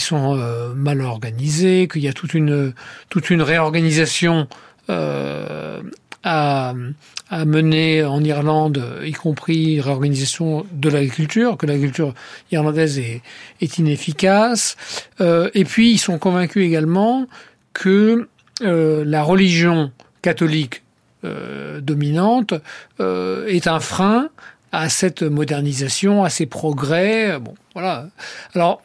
[0.00, 0.34] sont
[0.74, 2.72] mal organisés, qu'il y a toute une
[3.08, 4.48] toute une réorganisation
[4.88, 5.80] à,
[6.24, 12.14] à, mener en Irlande, y compris réorganisation de l'agriculture, que l'agriculture
[12.50, 13.22] irlandaise est,
[13.60, 14.76] est inefficace.
[15.20, 17.26] Euh, et puis, ils sont convaincus également
[17.74, 18.28] que
[18.62, 20.82] euh, la religion catholique
[21.24, 22.54] euh, dominante
[23.00, 24.28] euh, est un frein
[24.70, 27.38] à cette modernisation, à ces progrès.
[27.40, 28.06] Bon, voilà.
[28.54, 28.82] Alors,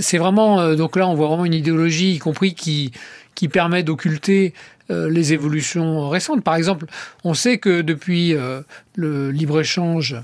[0.00, 2.92] c'est vraiment euh, donc là on voit vraiment une idéologie, y compris qui
[3.38, 4.52] qui permet d'occulter
[4.90, 6.42] euh, les évolutions récentes.
[6.42, 6.86] Par exemple,
[7.22, 8.62] on sait que depuis euh,
[8.96, 10.16] le libre-échange,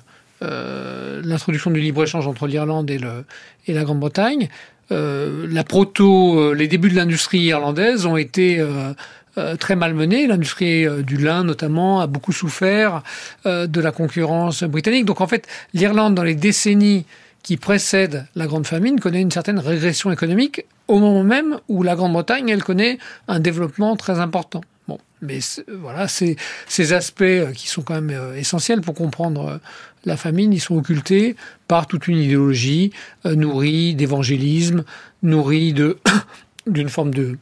[0.43, 4.49] euh, l'introduction du libre-échange entre l'Irlande et, la Grande-Bretagne,
[4.91, 8.63] la proto, les débuts de l'industrie irlandaise ont été
[9.59, 10.27] très malmenés.
[10.27, 13.03] L'industrie du lin, notamment, a beaucoup souffert
[13.47, 15.07] de la concurrence britannique.
[15.07, 17.07] Donc, en fait, l'Irlande, dans les décennies
[17.45, 21.95] qui précèdent la Grande Famine, connaît une certaine régression économique au moment même où la
[21.95, 24.63] Grande-Bretagne, elle connaît un développement très important.
[24.89, 29.49] Bon, mais voilà, ces, ces aspects euh, qui sont quand même euh, essentiels pour comprendre
[29.49, 29.59] euh,
[30.05, 31.37] la famine, ils sont occultés
[31.69, 32.93] par toute une idéologie
[33.25, 34.85] nourrie d'évangélisme,
[35.23, 35.99] nourrie de
[36.67, 37.39] d'une forme de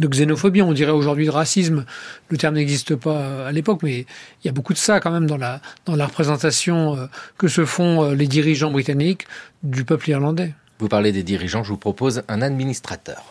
[0.00, 1.84] de xénophobie, on dirait aujourd'hui de racisme.
[2.28, 5.26] Le terme n'existe pas à l'époque, mais il y a beaucoup de ça quand même
[5.26, 7.08] dans la, dans la représentation
[7.38, 9.26] que se font les dirigeants britanniques
[9.62, 10.54] du peuple irlandais.
[10.80, 13.22] Vous parlez des dirigeants, je vous propose un administrateur.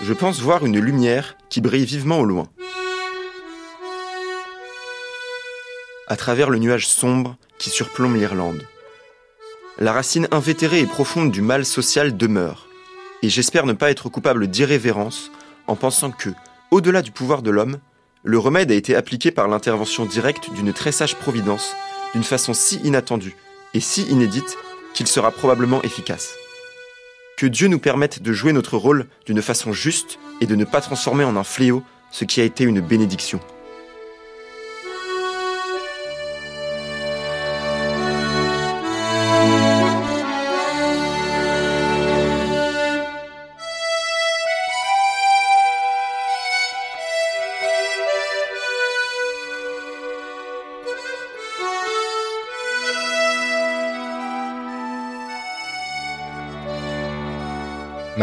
[0.00, 2.46] Je pense voir une lumière qui brille vivement au loin.
[6.06, 8.62] À travers le nuage sombre qui surplombe l'Irlande.
[9.80, 12.67] La racine invétérée et profonde du mal social demeure,
[13.22, 15.30] et j'espère ne pas être coupable d'irrévérence
[15.66, 16.30] en pensant que,
[16.70, 17.78] au-delà du pouvoir de l'homme,
[18.24, 21.74] le remède a été appliqué par l'intervention directe d'une très sage providence,
[22.14, 23.36] d'une façon si inattendue
[23.74, 24.56] et si inédite
[24.94, 26.34] qu'il sera probablement efficace.
[27.36, 30.80] Que Dieu nous permette de jouer notre rôle d'une façon juste et de ne pas
[30.80, 33.40] transformer en un fléau ce qui a été une bénédiction.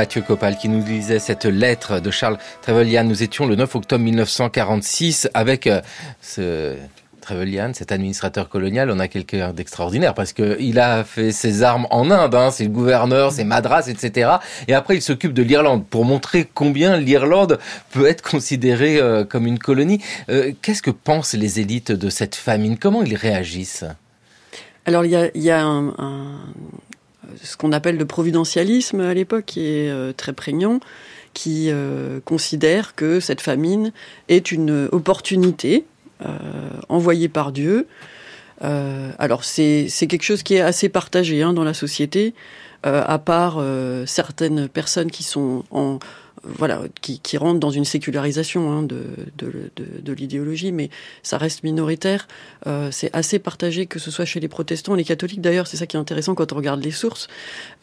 [0.05, 3.05] Mathieu Copal qui nous lisait cette lettre de Charles Trevelyan.
[3.05, 5.81] Nous étions le 9 octobre 1946 avec euh,
[6.21, 6.75] ce
[7.21, 11.87] Trevelyan, cet administrateur colonial, on a quelqu'un d'extraordinaire parce que il a fait ses armes
[11.89, 14.33] en Inde, hein, c'est le gouverneur, c'est Madras, etc.
[14.67, 17.57] Et après, il s'occupe de l'Irlande pour montrer combien l'Irlande
[17.89, 20.03] peut être considérée euh, comme une colonie.
[20.29, 22.77] Euh, qu'est-ce que pensent les élites de cette famine?
[22.77, 23.85] Comment ils réagissent?
[24.87, 25.93] Alors, il y a, un,
[27.43, 30.79] ce qu'on appelle le providentialisme à l'époque qui est euh, très prégnant
[31.33, 33.91] qui euh, considère que cette famine
[34.29, 35.85] est une opportunité
[36.25, 36.29] euh,
[36.88, 37.88] envoyée par Dieu.
[38.61, 42.33] Alors c'est quelque chose qui est assez partagé hein, dans la société,
[42.83, 43.61] à part
[44.07, 45.99] certaines personnes qui sont en
[46.45, 50.89] voilà, qui, rentrent dans une sécularisation hein, de, l'idéologie, mais
[51.23, 52.27] ça reste minoritaire.
[52.67, 55.88] Euh, c'est assez partagé, que ce soit chez les protestants, les catholiques d'ailleurs, c'est ça
[55.88, 57.27] qui est intéressant quand on regarde les sources.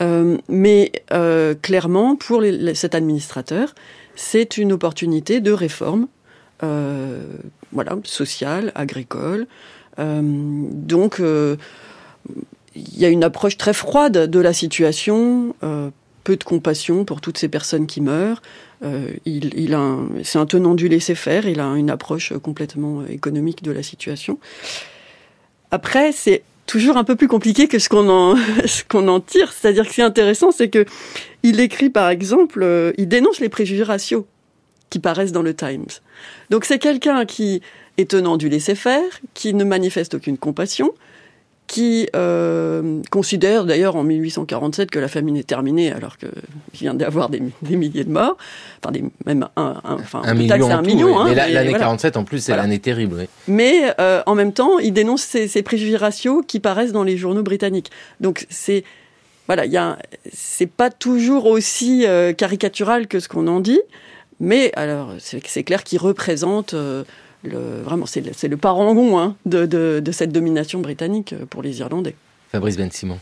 [0.01, 2.43] Euh, mais euh, clairement, pour
[2.75, 3.75] cet administrateur,
[4.15, 6.07] c'est une opportunité de réforme,
[6.61, 9.49] voilà, sociale, agricole.
[9.99, 15.57] Donc, il y a une approche très froide de la situation
[16.25, 18.43] peu de compassion pour toutes ces personnes qui meurent.
[18.85, 19.77] Euh, il,
[20.25, 24.39] c'est un tenant du laisser-faire, il a une approche complètement économique de la situation.
[25.71, 29.53] Après, c'est toujours un peu plus compliqué que ce qu'on en, tire.
[29.53, 30.85] C'est-à-dire que ce qui est intéressant, c'est que
[31.43, 34.27] il écrit, par exemple, euh, il dénonce les préjugés raciaux
[34.91, 35.87] qui paraissent dans le Times.
[36.51, 37.63] Donc c'est quelqu'un qui
[37.99, 40.93] est tenant du laisser-faire, qui ne manifeste aucune compassion,
[41.67, 46.29] qui euh, considère d'ailleurs en 1847 que la famine est terminée alors qu'il
[46.75, 48.37] vient d'y avoir des, des, milliers de morts,
[48.83, 51.07] enfin des, même un, un, enfin, un million, un million.
[51.09, 51.15] Oui.
[51.17, 51.79] Hein, mais l'année voilà.
[51.79, 52.65] 47 en plus c'est voilà.
[52.65, 53.17] l'année terrible.
[53.21, 53.25] Oui.
[53.49, 57.17] Mais euh, en même temps, il dénonce ces, ces, préjugés raciaux qui paraissent dans les
[57.17, 57.91] journaux britanniques.
[58.21, 58.85] Donc c'est
[59.47, 59.99] voilà, il y a
[60.33, 63.81] c'est pas toujours aussi euh, caricatural que ce qu'on en dit,
[64.41, 67.05] mais alors c'est clair qu'il représente euh,
[67.45, 71.81] le, vraiment, c'est le, le, parangon hein, de, de, de, cette domination britannique pour les
[71.81, 72.15] Irlandais.
[72.51, 73.19] Fabrice Ben Simon.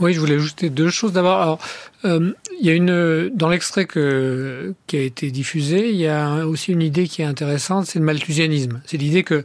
[0.00, 1.12] Oui, je voulais ajouter deux choses.
[1.12, 1.58] D'abord,
[2.06, 6.46] euh, il y a une dans l'extrait que qui a été diffusé, il y a
[6.46, 8.80] aussi une idée qui est intéressante, c'est le malthusianisme.
[8.86, 9.44] C'est l'idée que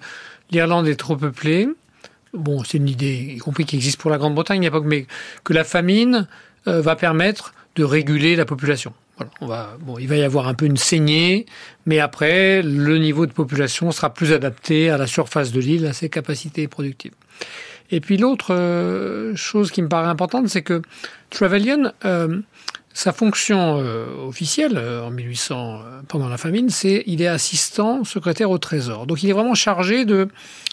[0.51, 1.67] l'Irlande est trop peuplée.
[2.34, 5.08] Bon, c'est une idée, y compris qui existe pour la Grande-Bretagne à l'époque, mais
[5.43, 6.27] que la famine
[6.67, 8.93] euh, va permettre de réguler la population.
[9.17, 11.45] Voilà, on va, bon, il va y avoir un peu une saignée,
[11.86, 15.93] mais après, le niveau de population sera plus adapté à la surface de l'île, à
[15.93, 17.13] ses capacités productives.
[17.91, 20.82] Et puis l'autre euh, chose qui me paraît importante, c'est que
[21.30, 22.41] Trevelyan, euh,
[22.93, 28.58] sa fonction euh, officielle en 1800, pendant la famine, c'est il est assistant secrétaire au
[28.58, 29.06] Trésor.
[29.06, 30.30] Donc il est vraiment chargé de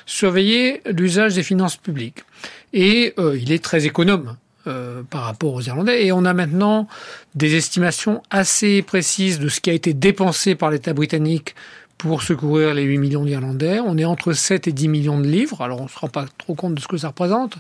[0.07, 2.24] surveiller l'usage des finances publiques.
[2.72, 4.37] Et il est très économe.
[4.68, 6.07] Euh, par rapport aux Irlandais.
[6.07, 6.87] Et on a maintenant
[7.35, 11.57] des estimations assez précises de ce qui a été dépensé par l'État britannique
[11.98, 13.81] pour secourir les 8 millions d'Irlandais.
[13.81, 15.62] On est entre 7 et 10 millions de livres.
[15.62, 17.57] Alors on ne se rend pas trop compte de ce que ça représente.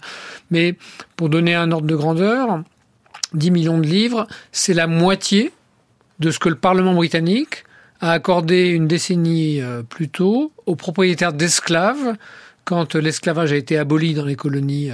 [0.52, 0.76] Mais
[1.16, 2.62] pour donner un ordre de grandeur,
[3.34, 5.50] 10 millions de livres, c'est la moitié
[6.20, 7.64] de ce que le Parlement britannique
[8.00, 12.14] a accordé une décennie plus tôt aux propriétaires d'esclaves
[12.64, 14.92] quand l'esclavage a été aboli dans les colonies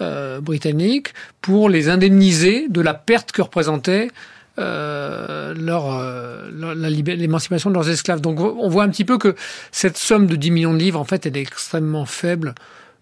[0.00, 4.10] euh, britanniques pour les indemniser de la perte que représentait
[4.58, 8.20] euh, leur, euh, l'émancipation de leurs esclaves.
[8.20, 9.36] Donc on voit un petit peu que
[9.70, 12.54] cette somme de 10 millions de livres, en fait, elle est extrêmement faible,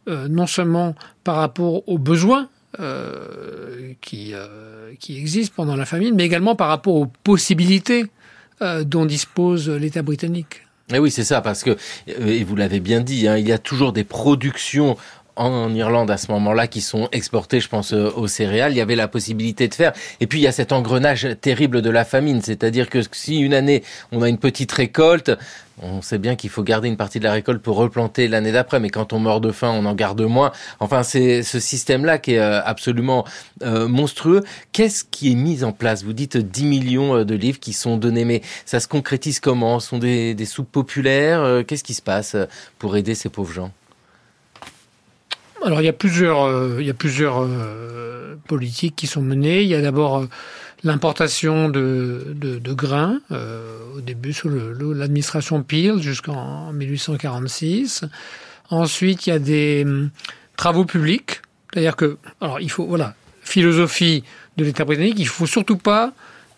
[0.06, 2.48] non seulement par rapport aux besoins
[4.02, 4.34] qui,
[4.98, 8.04] qui existent pendant la famine, mais également par rapport aux possibilités
[8.60, 10.62] dont dispose l'État britannique.
[10.92, 11.76] Et oui, c'est ça, parce que,
[12.06, 14.96] et vous l'avez bien dit, hein, il y a toujours des productions
[15.36, 18.72] en Irlande à ce moment-là qui sont exportés, je pense, aux céréales.
[18.72, 19.92] Il y avait la possibilité de faire.
[20.20, 23.54] Et puis il y a cet engrenage terrible de la famine, c'est-à-dire que si une
[23.54, 25.30] année on a une petite récolte,
[25.80, 28.78] on sait bien qu'il faut garder une partie de la récolte pour replanter l'année d'après,
[28.78, 30.52] mais quand on meurt de faim, on en garde moins.
[30.80, 33.24] Enfin, c'est ce système-là qui est absolument
[33.62, 34.44] euh, monstrueux.
[34.72, 36.04] Qu'est-ce qui est mis en place?
[36.04, 39.80] Vous dites 10 millions de livres qui sont donnés, mais ça se concrétise comment?
[39.80, 41.64] Ce sont des, des soupes populaires?
[41.66, 42.36] Qu'est-ce qui se passe
[42.78, 43.72] pour aider ces pauvres gens?
[45.64, 49.62] Alors il y a plusieurs, euh, il y a plusieurs euh, politiques qui sont menées.
[49.62, 50.28] Il y a d'abord euh,
[50.84, 58.04] l'importation de, de, de, grains euh, au début sous l'administration Peel jusqu'en 1846.
[58.70, 60.10] Ensuite il y a des hum,
[60.56, 64.24] travaux publics, c'est-à-dire que alors il faut voilà philosophie
[64.56, 66.12] de l'État britannique, il faut surtout pas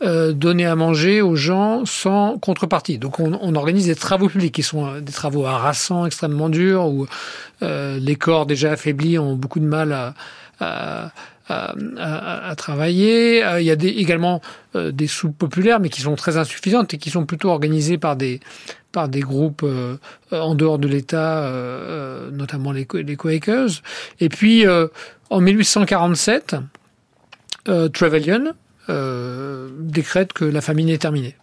[0.04, 2.98] euh, donner à manger aux gens sans contrepartie.
[2.98, 7.06] Donc on, on, organise des travaux publics qui sont des travaux harassants, extrêmement durs, où
[7.62, 10.14] euh, les corps déjà affaiblis ont beaucoup de mal à,
[10.60, 11.10] à,
[11.48, 13.42] à, travailler.
[13.58, 14.42] Il y a des, également
[14.74, 18.40] des soupes populaires, mais qui sont très insuffisantes et qui sont plutôt organisées par des,
[18.92, 19.64] par des groupes
[20.32, 21.50] en dehors de l'État,
[22.32, 23.82] notamment les, les Quakers.
[24.20, 24.64] Et puis,
[25.30, 26.56] en 1847,
[27.92, 28.54] Trevelyan
[28.88, 31.36] décrète que la famine est terminée.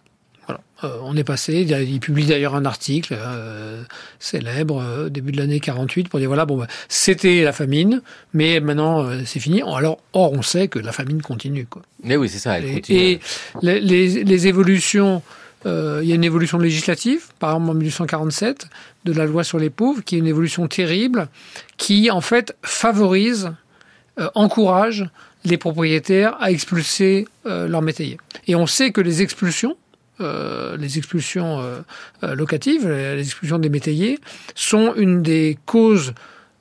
[0.84, 3.82] Euh, on est passé, il publie d'ailleurs un article euh,
[4.18, 8.02] célèbre euh, début de l'année 48 pour dire voilà bon bah, c'était la famine,
[8.32, 9.62] mais maintenant c'est fini.
[9.62, 11.82] Alors or on sait que la famine continue quoi.
[12.02, 12.98] Mais oui c'est ça, elle continue.
[12.98, 13.20] Et
[13.62, 15.22] les, évolutions,
[15.64, 18.66] il y a une évolution législative, par exemple en 1847
[19.04, 21.28] de la loi sur les pauvres, qui est une évolution terrible,
[21.76, 23.52] qui en fait favorise,
[24.34, 25.08] encourage
[25.44, 28.18] les propriétaires à expulser leurs métayers.
[28.46, 29.76] Et on sait que les expulsions
[30.22, 31.80] euh, les expulsions euh,
[32.22, 34.18] euh, locatives, les expulsions des métayers,
[34.54, 36.14] sont une des causes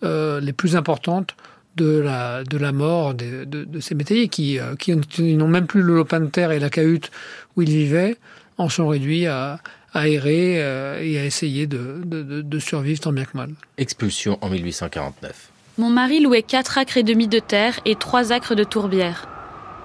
[0.03, 1.35] les plus importantes
[1.75, 4.95] de la, de la mort de, de, ces métayers qui, qui
[5.35, 7.11] n'ont même plus le lopin de terre et la cahute
[7.55, 8.17] où ils vivaient,
[8.57, 9.59] en sont réduits à,
[9.93, 13.51] à errer et à essayer de, de, survivre tant bien que mal.
[13.77, 15.50] Expulsion en 1849.
[15.77, 19.29] Mon mari louait 4 acres et demi de terre et 3 acres de tourbière.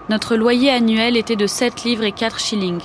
[0.08, 2.82] Notre loyer annuel était de 7 livres et 4 shillings.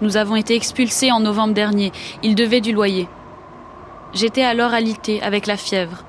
[0.00, 1.92] Nous avons été expulsés en novembre dernier.
[2.24, 3.08] Ils devaient du loyer.
[4.14, 6.04] J'étais alors alité avec la fièvre.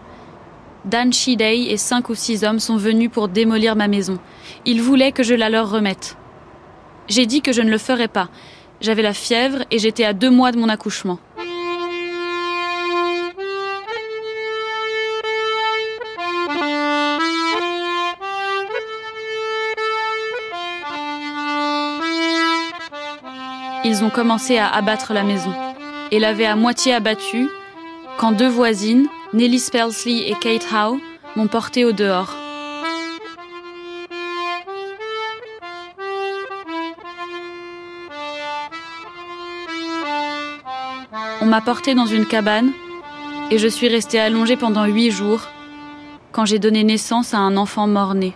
[0.84, 4.18] Dan Shidei et cinq ou six hommes sont venus pour démolir ma maison.
[4.66, 6.18] Ils voulaient que je la leur remette.
[7.08, 8.30] J'ai dit que je ne le ferais pas.
[8.82, 11.20] J'avais la fièvre et j'étais à deux mois de mon accouchement.
[23.90, 25.52] Ils ont commencé à abattre la maison
[26.12, 27.50] et l'avaient à moitié abattue
[28.20, 31.00] quand deux voisines, Nellie Spelsley et Kate Howe,
[31.36, 32.36] m'ont porté au dehors.
[41.42, 42.72] On m'a porté dans une cabane
[43.50, 45.42] et je suis restée allongée pendant huit jours
[46.32, 48.36] quand j'ai donné naissance à un enfant mort-né.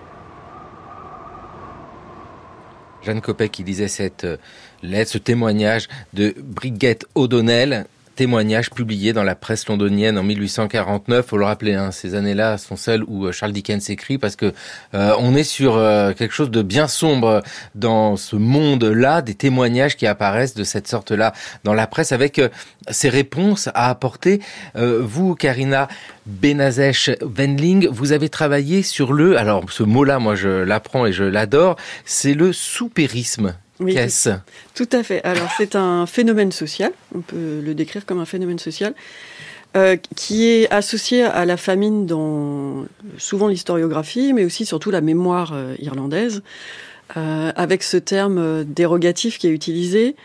[3.04, 4.38] Jeanne Copet qui disait cette euh,
[4.82, 11.26] lettre, ce témoignage de Brigitte O'Donnell, témoignage publié dans la presse londonienne en 1849.
[11.26, 14.54] Faut le rappeler, hein, ces années-là sont celles où euh, Charles Dickens écrit parce que
[14.93, 15.73] euh, on est sur
[16.17, 17.41] quelque chose de bien sombre
[17.76, 22.41] dans ce monde-là, des témoignages qui apparaissent de cette sorte-là dans la presse avec
[22.89, 24.41] ces réponses à apporter.
[24.76, 25.88] vous, Karina
[26.26, 31.23] Benazesh Wendling, vous avez travaillé sur le, alors ce mot-là, moi je l'apprends et je
[31.23, 33.56] l'adore, c'est le soupérisme.
[33.80, 34.30] Oui, Qu'est-ce?
[34.76, 35.24] Tout à fait.
[35.24, 38.94] Alors c'est un phénomène social, on peut le décrire comme un phénomène social,
[39.76, 42.86] euh, qui est associé à la famine dans
[43.18, 46.44] souvent l'historiographie, mais aussi surtout la mémoire euh, irlandaise,
[47.18, 50.16] euh, avec ce terme dérogatif qui est utilisé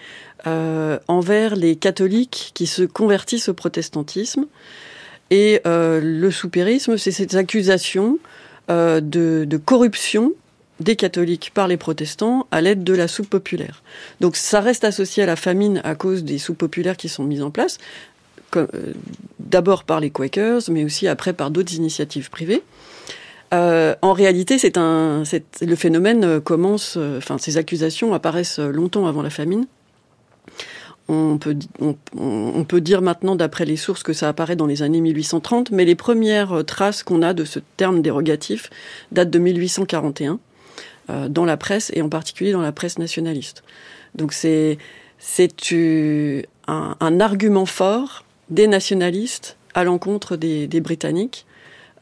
[1.09, 4.47] envers les catholiques qui se convertissent au protestantisme.
[5.31, 8.19] Et le soupérisme, c'est cette accusation
[8.71, 10.33] de, de corruption
[10.81, 13.83] des catholiques par les protestants à l'aide de la soupe populaire.
[14.21, 17.43] Donc ça reste associé à la famine à cause des soupes populaires qui sont mises
[17.43, 17.79] en place,
[18.57, 18.67] euh,
[19.39, 22.63] d'abord par les Quakers, mais aussi après par d'autres initiatives privées.
[23.55, 29.67] Euh, en réalité, le phénomène euh, commence, enfin, ces accusations apparaissent longtemps avant la famine.
[31.09, 35.87] On peut dire maintenant, d'après les sources, que ça apparaît dans les années 1830, mais
[35.87, 38.69] les premières traces qu'on a de ce terme dérogatif
[39.13, 40.39] datent de 1841.
[41.11, 43.63] Euh, dans la presse et en particulier dans la presse nationaliste.
[44.15, 44.77] Donc c'est
[45.19, 45.73] c'est
[46.67, 51.47] un, un, argument fort des nationalistes à l'encontre des, des, Britanniques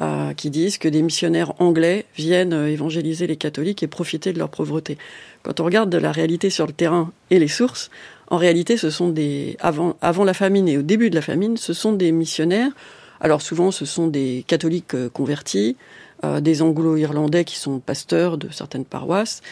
[0.00, 4.38] euh, qui disent que des missionnaires anglais viennent euh, évangéliser les catholiques et profiter de
[4.38, 4.98] leur pauvreté.
[5.44, 7.92] Quand on regarde la réalité sur le terrain et les sources,
[8.26, 11.56] en réalité, ce sont des avant avant la famine et au début de la famine,
[11.56, 12.72] ce sont des missionnaires.
[13.20, 15.76] Alors souvent, ce sont des catholiques euh, convertis,
[16.24, 19.42] euh, des anglo-irlandais qui sont pasteurs de certaines paroisses,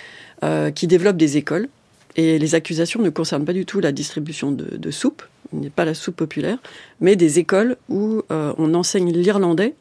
[0.42, 1.68] euh, qui développent des écoles.
[2.16, 5.22] Et les accusations ne concernent pas du tout la distribution de, de soupe,
[5.52, 6.58] n'est pas la soupe populaire,
[7.00, 9.74] mais des écoles où euh, on enseigne l'irlandais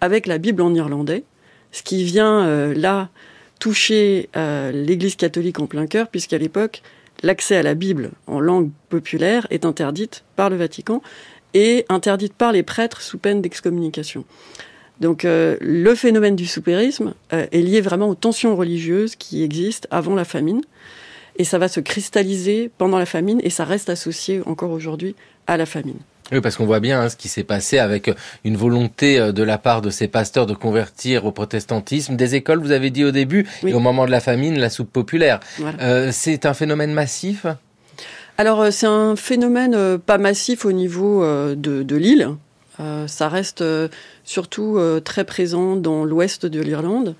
[0.00, 1.24] avec la Bible en irlandais,
[1.70, 3.08] ce qui vient là
[3.60, 6.82] toucher l'Église catholique en plein cœur, puisqu'à l'époque,
[7.22, 11.02] l'accès à la Bible en langue populaire est interdite par le Vatican
[11.54, 14.24] et interdite par les prêtres sous peine d'excommunication.
[15.00, 19.88] Donc euh, le phénomène du soupérisme euh, est lié vraiment aux tensions religieuses qui existent
[19.90, 20.62] avant la famine.
[21.36, 25.56] Et ça va se cristalliser pendant la famine et ça reste associé encore aujourd'hui à
[25.56, 25.96] la famine.
[26.30, 28.10] Oui, parce qu'on voit bien hein, ce qui s'est passé avec
[28.44, 32.16] une volonté euh, de la part de ces pasteurs de convertir au protestantisme.
[32.16, 34.92] Des écoles, vous avez dit au début, et au moment de la famine, la soupe
[34.92, 35.40] populaire.
[35.80, 37.46] Euh, c'est un phénomène massif?
[38.38, 42.28] Alors, c'est un phénomène pas massif au niveau de, de l'île.
[43.06, 43.64] Ça reste
[44.24, 47.14] surtout très présent dans l'ouest de l'Irlande.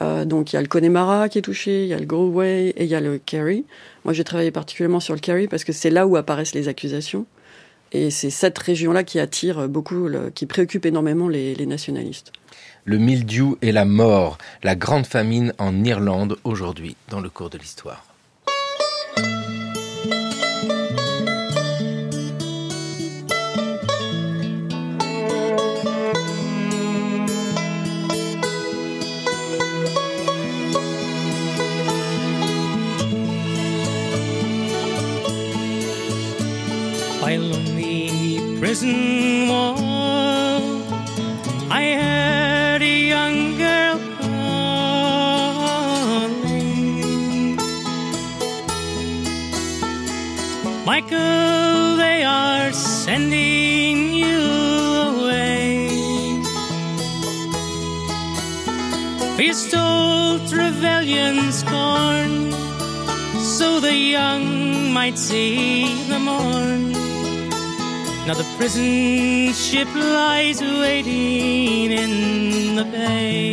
[0.00, 2.84] donc, il y a le Connemara qui est touché, il y a le Galway et
[2.84, 3.64] il y a le Kerry.
[4.04, 7.26] Moi, j'ai travaillé particulièrement sur le Kerry parce que c'est là où apparaissent les accusations.
[7.92, 12.32] Et c'est cette région-là qui attire beaucoup, qui préoccupe énormément les, les nationalistes.
[12.84, 17.58] Le mildiou et la mort, la grande famine en Irlande aujourd'hui dans le cours de
[17.58, 18.04] l'histoire.
[68.66, 73.45] Prison ship lies waiting in the bay.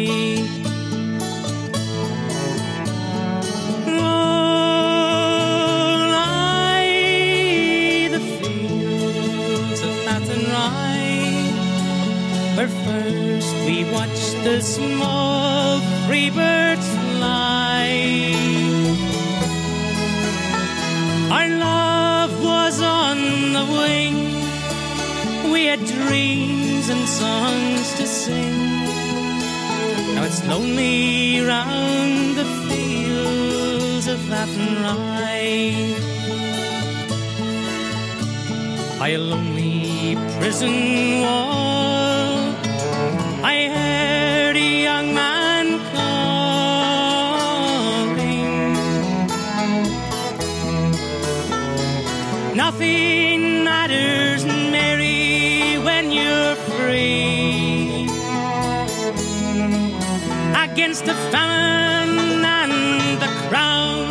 [60.64, 64.07] Against the famine and the crown,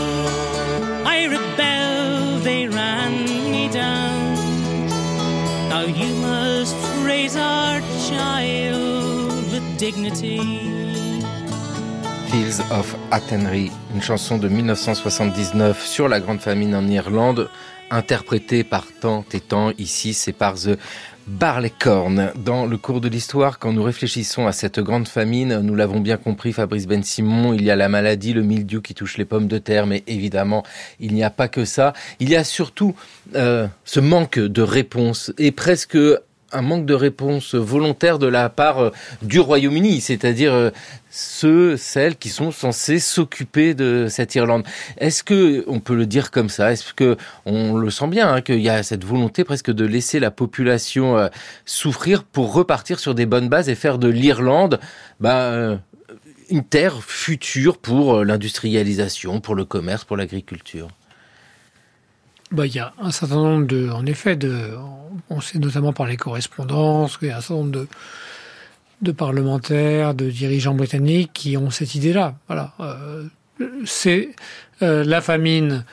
[1.07, 4.34] I rebelled, they ran me down.
[5.70, 6.76] Now you must
[7.07, 10.40] raise our child with dignity.
[12.28, 17.48] Fields of Athenry, une chanson de 1979 sur la grande famine en Irlande,
[17.90, 20.78] interprétée par tant et tant ici, c'est par The
[21.26, 22.32] Barleycorn.
[22.44, 26.16] Dans le cours de l'histoire, quand nous réfléchissons à cette grande famine, nous l'avons bien
[26.16, 29.48] compris, Fabrice Ben Simon, il y a la maladie, le mildiou qui touche les pommes
[29.48, 30.64] de terre, mais évidemment,
[31.00, 31.92] il n'y a pas que ça.
[32.20, 32.94] Il y a surtout
[33.34, 35.98] euh, ce manque de réponse et presque
[36.53, 38.90] un manque de réponse volontaire de la part euh,
[39.22, 40.70] du Royaume-Uni, c'est-à-dire euh,
[41.11, 44.64] ceux, celles qui sont censés s'occuper de cette Irlande.
[44.98, 48.40] Est-ce que on peut le dire comme ça Est-ce que on le sent bien hein,
[48.40, 51.28] qu'il y a cette volonté presque de laisser la population euh,
[51.64, 54.80] souffrir pour repartir sur des bonnes bases et faire de l'Irlande
[55.20, 55.78] bah,
[56.50, 60.88] une terre future pour l'industrialisation, pour le commerce, pour l'agriculture?
[62.53, 64.70] Bah, il y a un certain nombre de, en effet, de,
[65.30, 67.88] on sait notamment par les correspondances qu'il y a un certain nombre de,
[69.00, 72.36] de parlementaires, de dirigeants britanniques qui ont cette idée-là.
[72.46, 73.24] Voilà, euh,
[73.84, 74.30] c'est
[74.82, 75.84] euh, la famine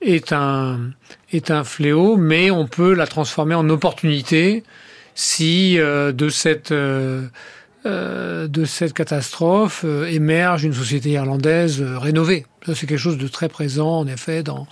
[0.00, 0.90] est un
[1.32, 4.62] est un fléau, mais on peut la transformer en opportunité
[5.14, 7.28] si euh, de cette euh,
[7.84, 12.44] de cette catastrophe émerge une société irlandaise rénovée.
[12.66, 14.66] Ça, c'est quelque chose de très présent, en effet, dans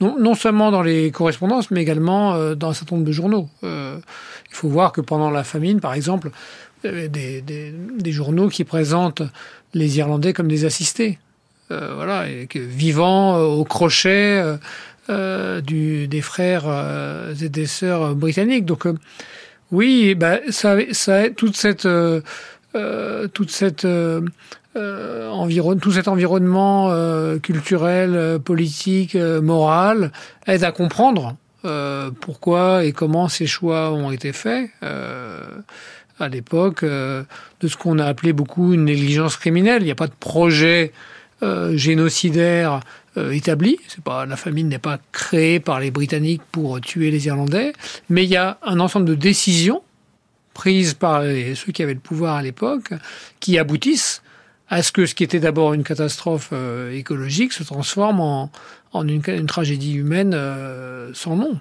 [0.00, 3.48] non, non seulement dans les correspondances, mais également euh, dans un certain nombre de journaux.
[3.64, 3.98] Euh,
[4.50, 6.30] il faut voir que pendant la famine, par exemple,
[6.84, 9.22] des, des, des, journaux qui présentent
[9.74, 11.18] les Irlandais comme des assistés.
[11.70, 14.42] Euh, voilà, et que, vivant euh, au crochet
[15.10, 16.64] euh, du, des frères
[17.40, 18.64] et des sœurs britanniques.
[18.64, 18.86] Donc,
[19.70, 21.86] oui, bah, ça, ça, toute cette,
[22.74, 23.86] toute cette
[24.78, 30.12] euh, environ, tout cet environnement euh, culturel, euh, politique, euh, moral
[30.46, 31.36] aide à comprendre
[32.20, 37.26] pourquoi et comment ces choix ont été faits à l'époque de
[37.68, 39.82] ce qu'on a appelé beaucoup une négligence criminelle.
[39.82, 40.92] Il n'y a pas de projet
[41.42, 42.80] génocidaire
[43.18, 43.78] euh, établie.
[43.88, 47.72] C'est pas la famine n'est pas créée par les Britanniques pour tuer les Irlandais,
[48.08, 49.82] mais il y a un ensemble de décisions
[50.58, 52.92] prises par ceux qui avaient le pouvoir à l'époque
[53.38, 54.22] qui aboutissent
[54.68, 58.50] à ce que ce qui était d'abord une catastrophe euh, écologique se transforme en,
[59.06, 61.60] une, tragédie humaine euh, sans nom.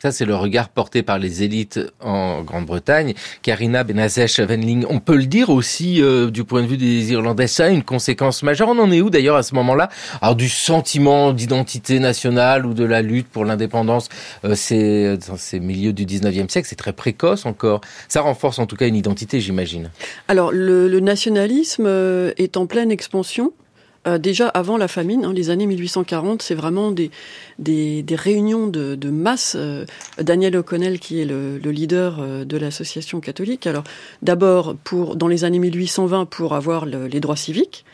[0.00, 3.14] Ça, c'est le regard porté par les élites en Grande-Bretagne.
[3.42, 7.48] Karina Benazech Venling, on peut le dire aussi euh, du point de vue des Irlandais,
[7.48, 8.68] ça a une conséquence majeure.
[8.68, 9.88] On en est où d'ailleurs à ce moment-là?
[10.22, 14.08] Alors du sentiment d'identité nationale ou de la lutte pour l'indépendance,
[14.44, 17.80] euh, c'est dans ces milieux du 19e siècle, c'est très précoce encore.
[18.06, 19.90] Ça renforce en tout cas une identité, j'imagine.
[20.28, 23.52] Alors le, le nationalisme euh, est en pleine expansion.
[24.08, 27.10] Euh, déjà avant la famine, hein, les années 1840, c'est vraiment des,
[27.58, 29.54] des, réunions de, masse.
[29.58, 29.84] Euh,
[30.18, 33.84] Daniel O'Connell, qui est le, leader euh, de l'association catholique, alors
[34.22, 37.84] d'abord pour dans les années 1820 pour avoir les droits civiques,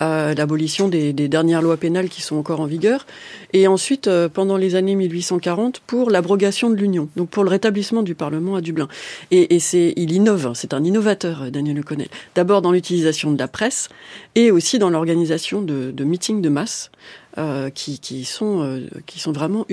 [0.00, 3.06] l'abolition des, dernières lois pénales qui sont encore en vigueur,
[3.52, 8.02] et ensuite euh, pendant les années 1840 pour l'abrogation de l'Union, donc pour le rétablissement
[8.02, 8.88] du Parlement à Dublin.
[9.30, 12.08] Et, c'est, il innove, hein, c'est un innovateur, euh, Daniel O'Connell.
[12.34, 13.88] D'abord dans l'utilisation de la presse
[14.34, 16.90] et aussi dans l'organisation de, de meetings de masse
[17.38, 19.66] euh, qui, qui, sont, qui sont vraiment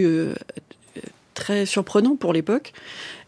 [1.34, 2.74] très surprenants pour l'époque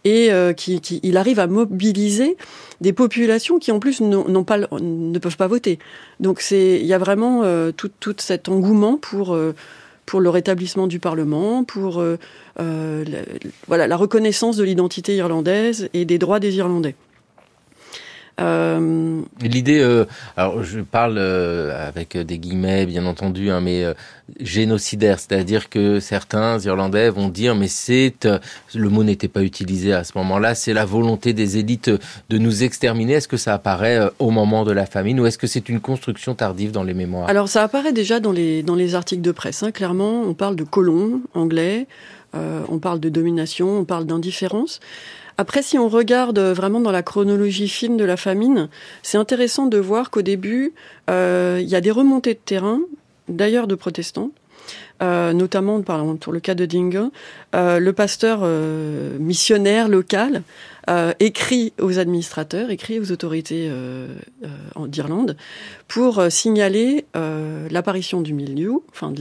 [0.06, 2.36] et qui, qui, il arrive à mobiliser
[2.84, 5.80] des populations qui en plus n'ont pas ne peuvent pas voter.
[6.20, 9.56] Donc c'est il y a vraiment euh, tout, tout cet engouement pour euh,
[10.06, 12.18] pour le rétablissement du Parlement, pour euh,
[12.58, 13.20] la,
[13.68, 16.96] voilà la reconnaissance de l'identité irlandaise et des droits des Irlandais.
[18.42, 19.22] Euh...
[19.42, 20.06] L'idée, euh,
[20.38, 23.86] alors je parle euh, avec des guillemets bien entendu, hein, mais
[24.40, 28.28] génocidaire, c'est-à-dire que certains Irlandais vont dire, mais c'est
[28.74, 31.92] le mot n'était pas utilisé à ce moment-là, c'est la volonté des élites
[32.30, 33.14] de nous exterminer.
[33.14, 36.34] Est-ce que ça apparaît au moment de la famine ou est-ce que c'est une construction
[36.34, 37.30] tardive dans les mémoires?
[37.30, 39.62] Alors ça apparaît déjà dans les dans les articles de presse.
[39.62, 39.72] Hein.
[39.72, 41.88] Clairement, on parle de colons anglais,
[42.34, 44.80] on parle de domination, on parle d'indifférence.
[45.44, 48.70] Après, si on regarde vraiment dans la chronologie fine de la famine,
[49.02, 50.72] c'est intéressant de voir qu'au début,
[51.10, 52.80] euh, il y a des remontées de terrain,
[53.28, 54.32] d'ailleurs de protestants,
[55.02, 57.10] euh, notamment par pour le cas de Dingle,
[57.56, 60.44] euh, le pasteur euh, missionnaire local
[60.90, 63.70] euh, écrit aux administrateurs, écrit aux autorités
[64.88, 65.36] d'Irlande
[65.90, 67.04] pour signaler
[67.70, 69.12] l'apparition du mildiou, enfin,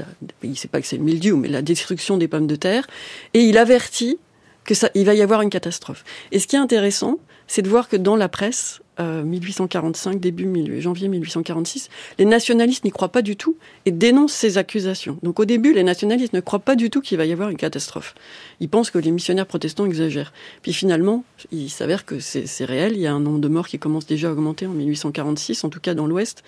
[0.45, 2.87] il sait pas que c'est le mildiou, mais la destruction des pommes de terre,
[3.35, 4.19] et il avertit
[4.65, 6.05] que ça, il va y avoir une catastrophe.
[6.31, 10.81] Et ce qui est intéressant, c'est de voir que dans la presse, euh, 1845, début
[10.81, 11.89] janvier 1846,
[12.19, 15.19] les nationalistes n'y croient pas du tout et dénoncent ces accusations.
[15.23, 17.57] Donc au début, les nationalistes ne croient pas du tout qu'il va y avoir une
[17.57, 18.15] catastrophe.
[18.61, 20.33] Ils pensent que les missionnaires protestants exagèrent.
[20.63, 22.93] Puis finalement, il s'avère que c'est réel.
[22.95, 25.69] Il y a un nombre de morts qui commence déjà à augmenter en 1846, en
[25.69, 26.43] tout cas dans l'Ouest.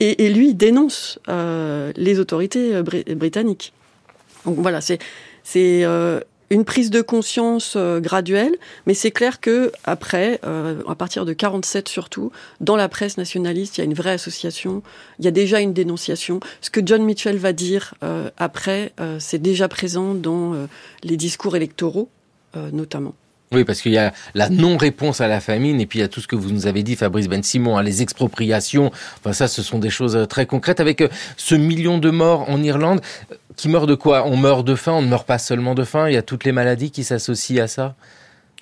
[0.00, 3.74] Et, et, lui dénonce euh, les autorités euh, britanniques.
[4.46, 4.98] Donc voilà, c'est
[5.46, 6.20] c'est euh,
[6.50, 8.54] une prise de conscience euh, graduelle,
[8.86, 12.30] mais c'est clair que après, euh, à partir de 47 surtout,
[12.60, 14.82] dans la presse nationaliste, il y a une vraie association,
[15.18, 16.40] il y a déjà une dénonciation.
[16.60, 20.54] Ce que John Mitchell va dire euh, après, c'est déjà présent dans
[21.02, 22.08] les discours électoraux,
[22.72, 23.14] notamment.
[23.52, 26.08] Oui, parce qu'il y a la non-réponse à la famine, et puis il y a
[26.08, 28.90] tout ce que vous nous avez dit, Fabrice Ben Simon, hein, les expropriations.
[29.18, 30.80] Enfin, ça, ce sont des choses très concrètes.
[30.80, 31.04] Avec
[31.36, 33.00] ce million de morts en Irlande,
[33.56, 34.26] qui meurt de quoi?
[34.26, 36.44] On meurt de faim, on ne meurt pas seulement de faim, il y a toutes
[36.44, 37.94] les maladies qui s'associent à ça?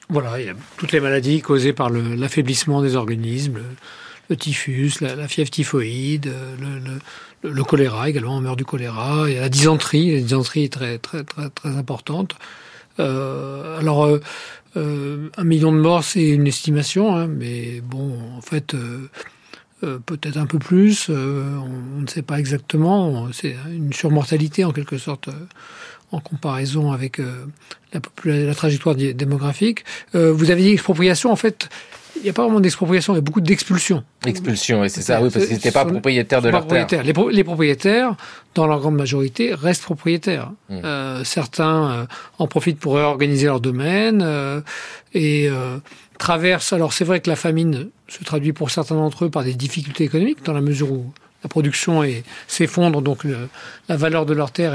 [0.08, 3.60] Voilà, il y a toutes les maladies causées par l'affaiblissement des organismes,
[4.28, 9.38] le, typhus, la, fièvre typhoïde, le, le, choléra également, on meurt du choléra, il y
[9.38, 12.34] a la dysenterie, la dysenterie est très, très, très, très importante.
[13.00, 14.20] Euh, alors, euh,
[14.76, 18.74] euh, un million de morts, c'est une estimation, hein, mais bon, en fait,
[19.82, 21.58] euh, peut-être un peu plus, euh,
[21.96, 23.28] on, ne sait pas exactement.
[23.32, 25.32] C'est une surmortalité en quelque sorte euh,
[26.12, 29.84] en comparaison avec la, la, trajectoire démographique.
[30.12, 31.68] vous avez dit expropriation, en fait,
[32.16, 34.04] il n'y a pas vraiment d'expropriation, il y a beaucoup d'expulsion.
[34.24, 37.02] Expulsion, oui, c'est ça, oui, parce qu'ils n'étaient pas propriétaires de leur terre.
[37.02, 38.14] Les, les, propriétaires,
[38.54, 40.52] dans leur grande majorité, restent propriétaires.
[40.68, 41.24] Mmh.
[41.24, 42.06] Certains
[42.38, 44.24] en profitent pour réorganiser leur domaine
[45.14, 45.50] et
[46.24, 46.72] traversent.
[46.72, 50.04] Alors c'est vrai que la famine se traduit pour certains d'entre eux par des difficultés
[50.04, 51.12] économiques, dans la mesure où
[51.42, 52.02] la production
[52.48, 53.26] s'effondre, donc
[53.88, 54.74] la valeur de leur terre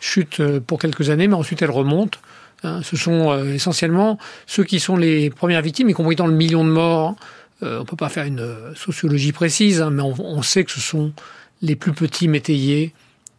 [0.00, 2.18] chute euh, pour quelques années, mais ensuite elle remonte.
[2.64, 2.80] Hein.
[2.82, 6.64] ce sont euh, essentiellement ceux qui sont les premières victimes, y compris dans le million
[6.64, 7.14] de morts.
[7.62, 11.12] Euh, on peut pas faire une sociologie précise, hein, mais on, sait que ce sont
[11.60, 12.92] les plus petits métayers,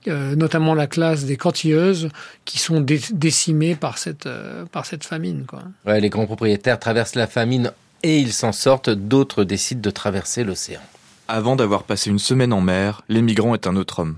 [0.08, 2.10] euh, notamment la classe des cantilleuses,
[2.44, 4.66] qui sont décimées par cette, euh,
[5.02, 5.46] famine.
[5.86, 7.72] Les grands propriétaires traversent la famine
[8.04, 10.82] et ils s'en sortent, d'autres décident de traverser l'océan.
[11.30, 14.18] Avant d'avoir passé une semaine en mer, l'émigrant est un autre homme.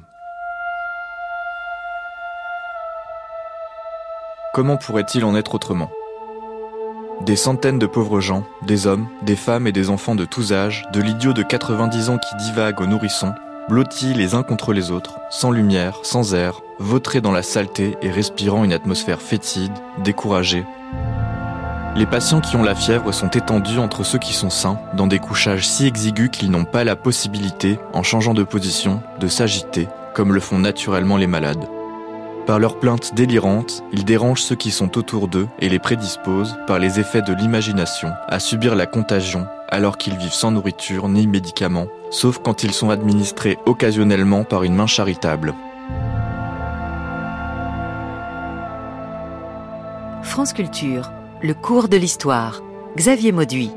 [4.55, 5.91] Comment pourrait-il en être autrement?
[7.25, 10.85] Des centaines de pauvres gens, des hommes, des femmes et des enfants de tous âges,
[10.93, 13.33] de l'idiot de 90 ans qui divague aux nourrissons,
[13.67, 18.11] blottis les uns contre les autres, sans lumière, sans air, vautrés dans la saleté et
[18.11, 20.65] respirant une atmosphère fétide, découragés.
[21.95, 25.19] Les patients qui ont la fièvre sont étendus entre ceux qui sont sains, dans des
[25.19, 30.33] couchages si exigus qu'ils n'ont pas la possibilité, en changeant de position, de s'agiter, comme
[30.33, 31.67] le font naturellement les malades.
[32.45, 36.77] Par leurs plaintes délirantes, ils dérangent ceux qui sont autour d'eux et les prédisposent, par
[36.77, 41.87] les effets de l'imagination, à subir la contagion alors qu'ils vivent sans nourriture ni médicaments,
[42.15, 45.53] sauf quand ils sont administrés occasionnellement par une main charitable.
[50.23, 51.11] France Culture,
[51.43, 52.61] le cours de l'histoire.
[52.95, 53.71] Xavier Mauduit.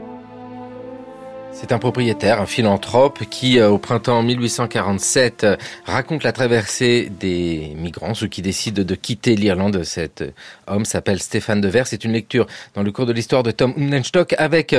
[1.51, 7.72] C'est un propriétaire, un philanthrope qui, euh, au printemps 1847, euh, raconte la traversée des
[7.74, 9.82] migrants, ceux qui décident de quitter l'Irlande.
[9.82, 10.30] Cet euh,
[10.66, 11.86] homme s'appelle Stéphane Devers.
[11.86, 14.76] C'est une lecture dans le cours de l'histoire de Tom Unenstock avec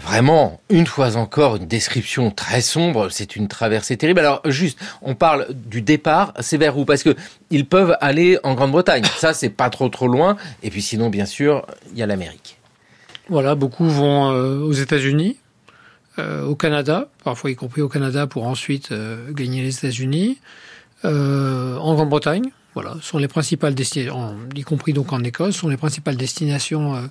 [0.00, 3.08] vraiment, une fois encore, une description très sombre.
[3.10, 4.20] C'est une traversée terrible.
[4.20, 6.32] Alors, juste, on parle du départ.
[6.40, 7.14] C'est vers où Parce que
[7.50, 9.04] ils peuvent aller en Grande-Bretagne.
[9.18, 10.36] Ça, c'est pas trop trop loin.
[10.62, 12.58] Et puis sinon, bien sûr, il y a l'Amérique.
[13.28, 15.36] Voilà, beaucoup vont aux États-Unis.
[16.18, 20.38] Euh, au Canada, parfois y compris au Canada, pour ensuite euh, gagner les États-Unis,
[21.04, 22.50] euh, en Grande-Bretagne.
[22.74, 27.08] Voilà, sont les principales destinations, y compris donc en Écosse, sont les principales destinations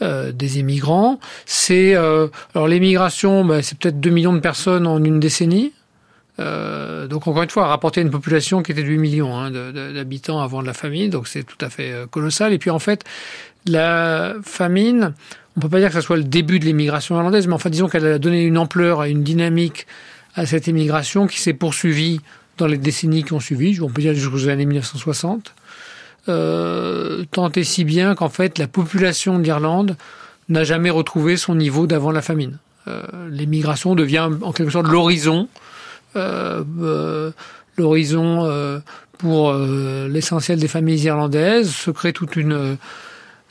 [0.00, 1.18] des émigrants.
[1.46, 5.72] C'est alors l'émigration, ben, c'est peut-être 2 millions de personnes en une décennie.
[6.38, 10.62] donc encore une fois, rapporter une population qui était de 8 millions hein, d'habitants avant
[10.62, 12.52] la famine, donc c'est tout à fait colossal.
[12.52, 13.02] Et puis en fait,
[13.66, 15.12] la famine
[15.56, 17.88] on peut pas dire que ce soit le début de l'immigration irlandaise, mais enfin disons
[17.88, 19.86] qu'elle a donné une ampleur et une dynamique
[20.34, 22.20] à cette immigration qui s'est poursuivie
[22.58, 25.54] dans les décennies qui ont suivi, on peut dire jusqu'aux années 1960,
[26.28, 29.96] euh, tant et si bien qu'en fait la population de l'Irlande
[30.48, 32.58] n'a jamais retrouvé son niveau d'avant la famine.
[32.86, 35.48] Euh, l'immigration devient en quelque sorte l'horizon,
[36.16, 37.30] euh, euh
[37.76, 38.78] l'horizon euh,
[39.18, 42.76] pour l'essentiel des familles irlandaises, se crée toute une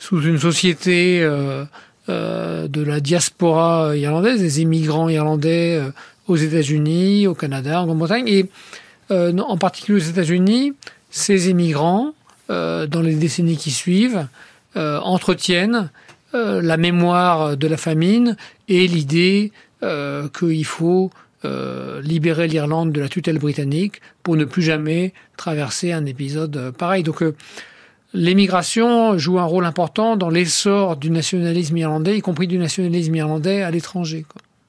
[0.04, 1.64] sous une société euh,
[2.08, 5.90] de la diaspora irlandaise, des immigrants irlandais euh,
[6.28, 8.46] aux États-Unis, au Canada, en Grande-Bretagne, et
[9.10, 10.74] euh, en particulier aux États-Unis,
[11.10, 12.12] ces immigrants,
[12.48, 14.26] dans les décennies qui suivent,
[14.74, 15.88] entretiennent
[16.34, 18.36] la mémoire de la famine
[18.68, 21.10] et l'idée qu'il faut
[22.02, 27.02] libérer l'Irlande de la tutelle britannique pour ne plus jamais traverser un épisode pareil.
[28.16, 33.62] L'émigration joue un rôle important dans l'essor du nationalisme irlandais, y compris du nationalisme irlandais
[33.62, 34.24] à l'étranger.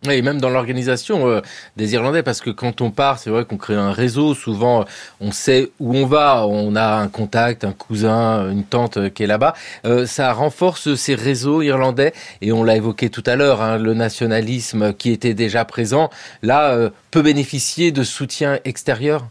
[0.10, 1.42] Et même dans l'organisation euh,
[1.78, 4.34] des Irlandais, parce que quand on part, c'est vrai qu'on crée un réseau.
[4.34, 4.86] Souvent,
[5.20, 6.48] on sait où on va.
[6.48, 9.54] On a un contact, un cousin, une tante euh, qui est là-bas.
[9.86, 12.14] Euh, ça renforce ces réseaux irlandais.
[12.42, 16.10] Et on l'a évoqué tout à l'heure, hein, le nationalisme qui était déjà présent,
[16.42, 19.28] là, peut bénéficier de soutien extérieur?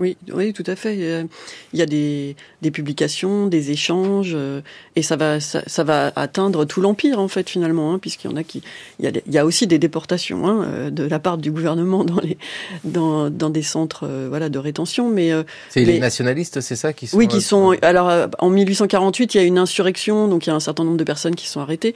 [0.00, 1.26] Oui, oui, tout à fait.
[1.72, 4.60] Il y a des, des publications, des échanges, euh,
[4.96, 8.32] et ça va, ça, ça va atteindre tout l'empire en fait finalement, hein, puisqu'il y
[8.32, 8.62] en a qui,
[8.98, 11.52] il y a, il y a aussi des déportations hein, euh, de la part du
[11.52, 12.36] gouvernement dans les,
[12.84, 15.08] dans, dans des centres, euh, voilà, de rétention.
[15.08, 15.30] Mais
[15.68, 17.16] c'est les nationalistes, c'est ça qui sont.
[17.16, 17.76] Oui, qui sont.
[17.82, 20.96] Alors en 1848, il y a une insurrection, donc il y a un certain nombre
[20.96, 21.94] de personnes qui sont arrêtées.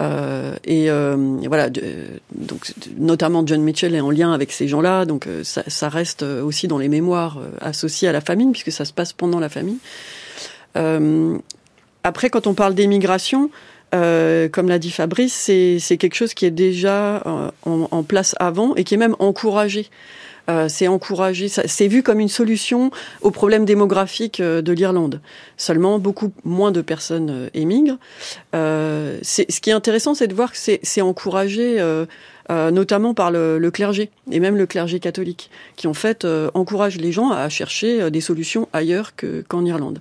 [0.00, 1.16] Euh, et euh,
[1.46, 6.22] voilà, donc notamment John Mitchell est en lien avec ces gens-là, donc ça, ça, reste
[6.22, 9.78] aussi dans les mémoires associées à la famine, puisque ça se passe pendant la famine.
[10.76, 11.38] Euh,
[12.02, 13.50] après, quand on parle d'émigration,
[13.94, 18.34] euh, comme l'a dit Fabrice, c'est quelque chose qui est déjà euh, en, en, place
[18.40, 19.88] avant et qui est même encouragé.
[20.48, 25.20] Euh, c'est encouragé, c'est vu comme une solution au problème démographique euh, de l'Irlande.
[25.56, 27.98] Seulement, beaucoup moins de personnes émigrent.
[28.52, 31.78] ce qui est intéressant, c'est de voir que c'est encouragé
[32.48, 36.48] euh, notamment par le, le, clergé et même le clergé catholique, qui en fait euh,
[36.54, 39.14] encourage les gens à chercher euh, des solutions ailleurs
[39.48, 39.98] qu'en Irlande.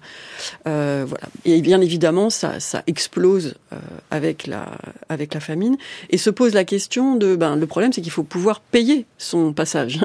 [0.66, 1.28] voilà.
[1.44, 3.56] Et bien évidemment, ça, ça explose
[4.12, 4.66] avec la
[5.10, 5.78] avec la famine
[6.10, 9.52] et se pose la question de ben le problème c'est qu'il faut pouvoir payer son
[9.54, 10.02] passage.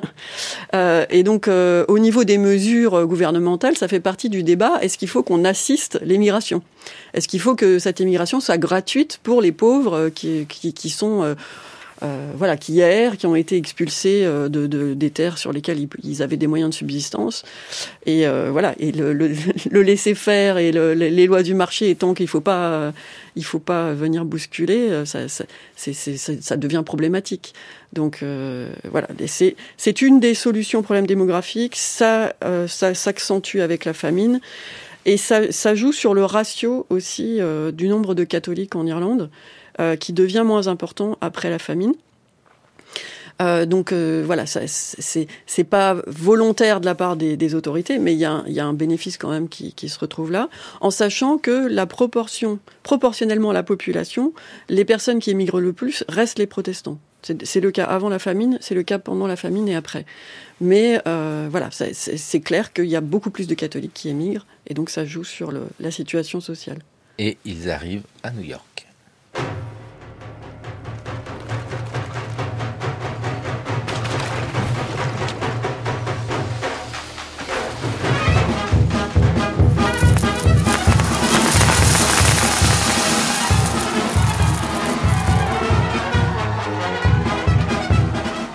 [1.11, 4.79] et donc au niveau des mesures gouvernementales, ça fait partie du débat.
[4.81, 6.63] Est-ce qu'il faut qu'on assiste l'émigration?
[7.13, 11.37] Est-ce qu'il faut que cette émigration soit gratuite pour les pauvres qui, qui, qui sont
[12.03, 15.87] euh, voilà, qui hier, qui ont été expulsés euh, de, de, des terres sur lesquelles
[16.03, 17.45] ils, avaient des moyens de subsistance.
[18.07, 19.33] Et euh, voilà, et le, le,
[19.71, 22.93] le laisser faire et les lois du marché étant qu'il faut pas,
[23.37, 25.45] il faut pas venir bousculer, ça, ça,
[25.77, 27.55] ça devient problématique.
[27.93, 28.25] Donc
[28.91, 31.77] voilà, c'est une des solutions au problème démographique.
[31.77, 32.35] Ça,
[32.67, 34.41] ça s'accentue avec la famine.
[35.07, 39.23] Et ça, ça, joue sur le ratio aussi euh, du nombre de catholiques en Irlande,
[39.23, 39.27] euh,
[39.99, 41.95] qui devient moins important après la famine.
[43.41, 48.25] Euh, donc euh, voilà, c'est pas volontaire de la part des, autorités, mais il y,
[48.25, 50.49] a un bénéfice quand même qui, se retrouve là,
[50.81, 54.33] en sachant que la proportion, proportionnellement à la population,
[54.69, 56.99] les personnes qui émigrent le plus restent les protestants.
[57.23, 60.07] C'est le cas avant la famine, c'est le cas pendant la famine et après.
[60.61, 64.75] Mais euh, voilà, c'est clair qu'il y a beaucoup plus de catholiques qui émigrent, et
[64.75, 66.79] donc ça joue sur la situation sociale.
[67.19, 68.90] Et ils arrivent à New York.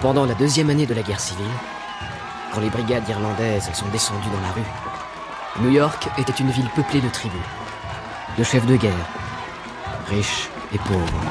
[0.05, 1.49] Pendant la deuxième année de la guerre civile,
[2.53, 7.01] quand les brigades irlandaises sont descendues dans la rue, New York était une ville peuplée
[7.01, 7.41] de tribus,
[8.37, 8.93] de chefs de guerre,
[10.07, 11.21] riches et pauvres.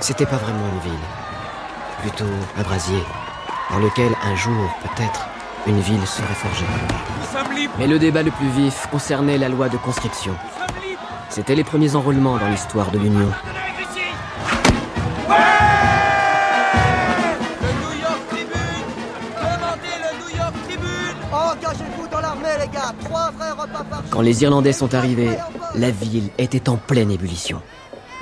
[0.00, 1.06] C'était pas vraiment une ville,
[2.00, 3.04] plutôt un brasier,
[3.70, 5.28] dans lequel un jour, peut-être,
[5.66, 6.64] une ville serait forgée.
[7.78, 10.34] Mais le débat le plus vif concernait la loi de conscription.
[11.28, 13.30] C'était les premiers enrôlements dans l'histoire de l'Union.
[24.20, 25.30] Quand les Irlandais sont arrivés,
[25.76, 27.62] la ville était en pleine ébullition.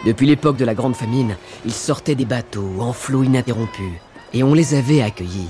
[0.06, 4.00] Depuis l'époque de la Grande Famine, ils sortaient des bateaux en flot ininterrompu
[4.32, 5.48] et on les avait accueillis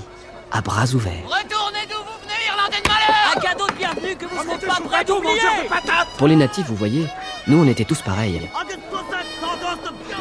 [0.51, 1.21] à bras ouverts.
[1.25, 4.81] Retournez d'où vous venez, Irlandais de malheur Un cadeau de bienvenue que vous serez pas
[4.89, 5.39] prêts d'oublier
[6.17, 7.05] Pour les natifs, vous voyez,
[7.45, 8.49] nous on était tous pareils.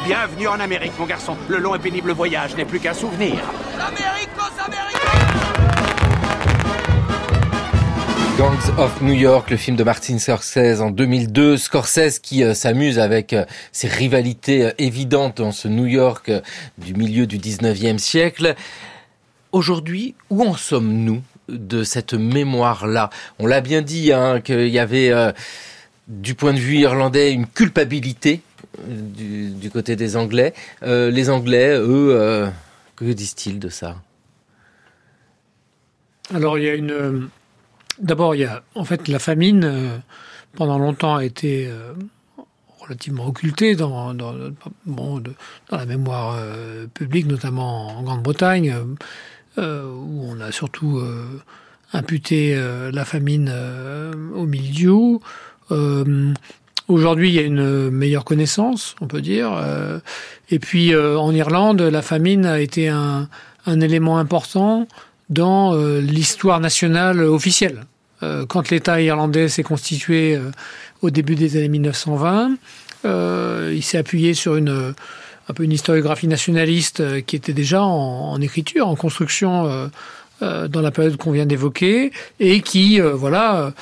[0.04, 1.38] Bienvenue en Amérique, mon garçon.
[1.48, 3.38] Le long et pénible voyage n'est plus qu'un souvenir.
[8.39, 11.57] Gangs of New York, le film de Martin Scorsese en 2002.
[11.57, 16.41] Scorsese qui euh, s'amuse avec euh, ses rivalités euh, évidentes dans ce New York euh,
[16.78, 18.55] du milieu du 19e siècle.
[19.51, 23.11] Aujourd'hui, où en sommes-nous de cette mémoire-là?
[23.41, 25.12] On l'a bien dit, hein, qu'il y avait,
[26.07, 28.43] du point de vue irlandais, une culpabilité
[28.86, 30.55] du, côté des Anglais.
[30.82, 32.47] Les Anglais, eux,
[32.95, 33.97] que disent-ils de ça?
[36.32, 37.30] Alors, il y a une
[38.01, 39.96] D'abord, il y a en fait la famine euh,
[40.55, 41.92] pendant longtemps a été euh,
[42.78, 44.34] relativement occultée dans, dans,
[44.86, 45.20] bon,
[45.68, 48.74] dans la mémoire euh, publique, notamment en Grande-Bretagne,
[49.57, 51.03] où on a surtout
[51.92, 52.57] imputé
[52.92, 53.53] la famine
[54.36, 55.18] au milieu.
[56.86, 59.51] Aujourd'hui, il y a une meilleure connaissance, on peut dire.
[60.49, 63.28] et puis, en Irlande, la famine a été un
[63.66, 64.86] élément important
[65.30, 67.84] dans euh, l'histoire nationale officielle.
[68.22, 70.50] Euh, quand l'État irlandais s'est constitué euh,
[71.02, 72.56] au début des années 1920,
[73.04, 74.94] il s'est appuyé sur une
[75.50, 79.88] un peu une historiographie nationaliste qui était déjà en, écriture, en construction
[80.40, 83.72] dans la période qu'on vient d'évoquer et qui, voilà,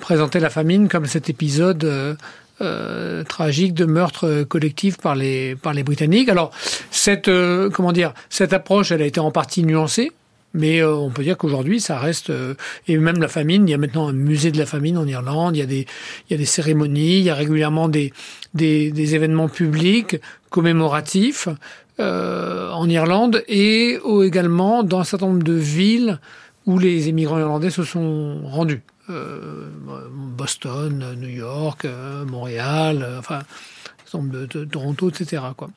[0.00, 2.18] présentait la famine comme cet épisode
[2.62, 6.28] euh, tragique de meurtre collectif par les par les Britanniques.
[6.28, 6.50] Alors
[6.90, 10.12] cette euh, comment dire cette approche, elle a été en partie nuancée.
[10.52, 12.30] Mais euh, on peut dire qu'aujourd'hui, ça reste
[12.86, 13.66] et même la famine.
[13.66, 15.56] Il y a maintenant un musée de la famine en Irlande.
[15.56, 15.86] Il y a des
[16.28, 17.18] il y a des cérémonies.
[17.18, 18.12] Il y a régulièrement des
[18.52, 20.16] des, des événements publics
[20.50, 21.48] commémoratifs
[21.98, 26.18] en Irlande et également dans un certain nombre de villes
[26.66, 28.82] où les émigrants irlandais se sont rendus.
[29.10, 29.68] Euh,
[30.10, 33.42] Boston, New York, euh, Montréal, euh, enfin,
[34.14, 35.42] de, de, Toronto, etc.
[35.56, 35.70] Quoi.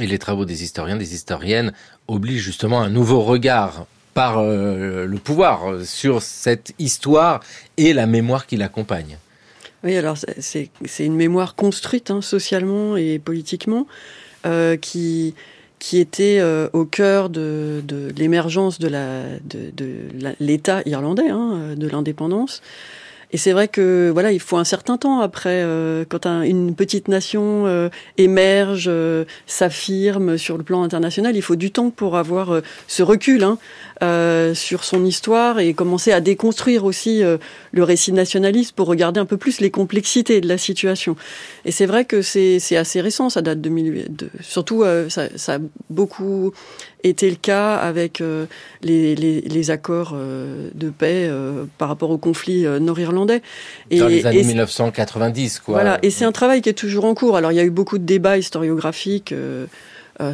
[0.00, 1.72] Et les travaux des historiens, des historiennes
[2.08, 7.40] obligent justement un nouveau regard par euh, le pouvoir sur cette histoire
[7.76, 9.18] et la mémoire qui l'accompagne.
[9.84, 13.86] Oui, alors c'est une mémoire construite hein, socialement et politiquement
[14.46, 15.34] euh, qui
[15.80, 17.82] qui était euh, au cœur de,
[18.16, 18.88] l'émergence de
[20.38, 22.62] l'État irlandais, hein, de l'indépendance.
[23.32, 26.74] Et c'est vrai que voilà, il faut un certain temps après, euh, quand un, une
[26.74, 32.16] petite nation euh, émerge, euh, s'affirme sur le plan international, il faut du temps pour
[32.16, 33.58] avoir euh, ce recul hein,
[34.02, 37.38] euh, sur son histoire et commencer à déconstruire aussi euh,
[37.70, 41.14] le récit nationaliste pour regarder un peu plus les complexités de la situation.
[41.64, 45.54] Et c'est vrai que c'est assez récent, ça date de, 2008, de surtout ça, ça
[45.54, 45.58] a
[45.88, 46.52] beaucoup
[47.04, 48.46] était le cas avec euh,
[48.82, 53.42] les, les, les, accords euh, de paix euh, par rapport au conflit nord-irlandais.
[53.90, 55.74] Dans les années 1990, quoi.
[55.74, 57.36] Voilà, et c'est un travail qui est toujours en cours.
[57.36, 59.34] Alors, il y a eu beaucoup de débats historiographiques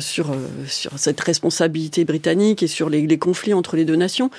[0.01, 0.35] sur,
[0.67, 4.31] sur cette responsabilité britannique et sur les, les conflits entre les deux nations.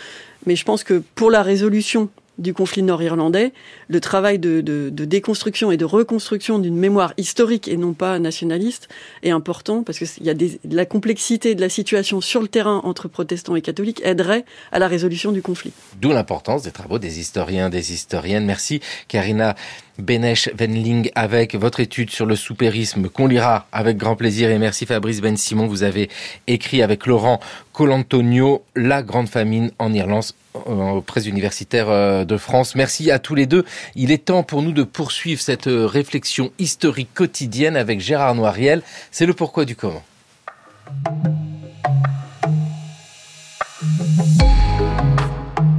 [0.45, 3.53] Mais je pense que pour la résolution du conflit nord-irlandais,
[3.87, 8.89] le travail de, déconstruction et de reconstruction d'une mémoire historique et non pas nationaliste
[9.23, 10.33] est important parce qu'il y a
[10.69, 14.87] la complexité de la situation sur le terrain entre protestants et catholiques aiderait à la
[14.87, 15.71] résolution du conflit.
[15.99, 18.45] D'où l'importance des travaux des historiens, des historiennes.
[18.45, 19.55] Merci Karina
[19.99, 24.85] Benesch Venling avec votre étude sur le soupérisme qu'on lira avec grand plaisir et merci
[24.85, 25.67] Fabrice Ben Simon.
[25.67, 26.09] Vous avez
[26.47, 27.39] écrit avec Laurent
[27.73, 32.75] Colantonio La Grande Famine en Irlande aux presses universitaires de France.
[32.75, 33.63] Merci à tous les deux.
[33.95, 38.81] Il est temps pour nous de poursuivre cette réflexion historique quotidienne avec Gérard Noiriel.
[39.11, 40.03] C'est le pourquoi du comment.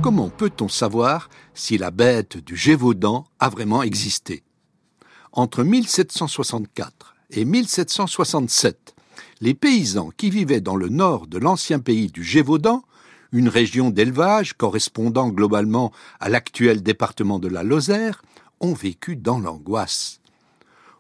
[0.09, 4.43] Comment peut-on savoir si la bête du Gévaudan a vraiment existé?
[5.33, 8.95] Entre 1764 et 1767,
[9.43, 12.85] les paysans qui vivaient dans le nord de l'ancien pays du Gévaudan
[13.33, 18.23] une région d'élevage correspondant globalement à l'actuel département de la Lozère,
[18.61, 20.23] ont vécu dans l'angoisse.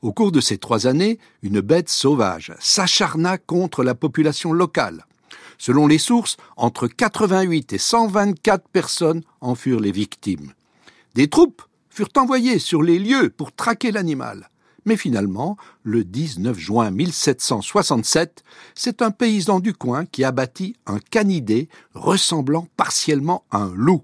[0.02, 5.06] Au cours de ces trois années, une bête sauvage s'acharna contre la population locale.
[5.58, 10.52] Selon les sources, entre 88 et 124 personnes en furent les victimes.
[11.14, 14.48] Des troupes furent envoyées sur les lieux pour traquer l'animal.
[14.84, 18.42] Mais finalement, le 19 juin 1767,
[18.74, 24.02] c'est un paysan du coin qui abattit un canidé ressemblant partiellement à un loup.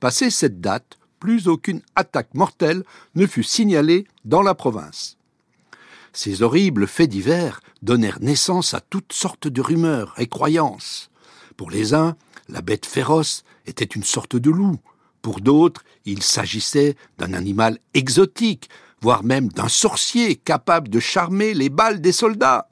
[0.00, 2.82] Passé cette date, plus aucune attaque mortelle
[3.14, 5.18] ne fut signalée dans la province.
[6.12, 11.10] Ces horribles faits divers donnèrent naissance à toutes sortes de rumeurs et croyances.
[11.56, 12.16] Pour les uns,
[12.48, 14.78] la bête féroce était une sorte de loup.
[15.22, 18.68] Pour d'autres, il s'agissait d'un animal exotique,
[19.00, 22.68] voire même d'un sorcier capable de charmer les balles des soldats.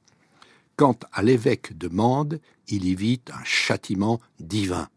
[0.77, 4.89] Quant à l'évêque de Mende, il y vit un châtiment divin.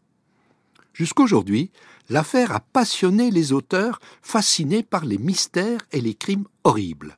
[0.92, 1.70] Jusqu'aujourd'hui,
[2.08, 7.16] l'affaire a passionné les auteurs fascinés par les mystères et les crimes horribles.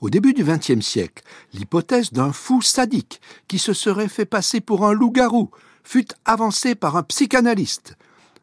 [0.00, 4.86] Au début du XXe siècle, l'hypothèse d'un fou sadique qui se serait fait passer pour
[4.86, 5.50] un loup-garou
[5.82, 7.96] fut avancée par un psychanalyste.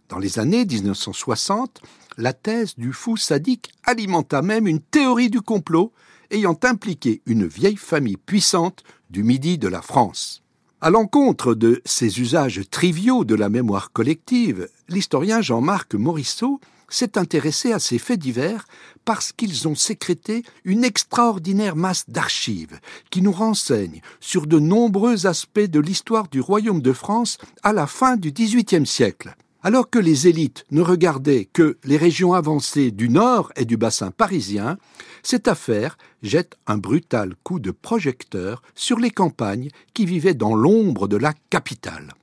[0.10, 1.82] Dans les années 1960,
[2.18, 5.94] la thèse du fou sadique alimenta même une théorie du complot
[6.30, 10.44] ayant impliqué une vieille famille puissante du midi de la France.
[10.82, 16.60] À l'encontre de ces usages triviaux de la mémoire collective, l'historien Jean-Marc Morisseau
[16.96, 18.66] s'est intéressé à ces faits divers
[19.04, 22.80] parce qu'ils ont sécrété une extraordinaire masse d'archives
[23.10, 27.86] qui nous renseignent sur de nombreux aspects de l'histoire du royaume de France à la
[27.86, 29.36] fin du XVIIIe siècle.
[29.62, 34.12] Alors que les élites ne regardaient que les régions avancées du nord et du bassin
[34.12, 34.78] parisien,
[35.24, 41.08] cette affaire jette un brutal coup de projecteur sur les campagnes qui vivaient dans l'ombre
[41.08, 42.14] de la capitale.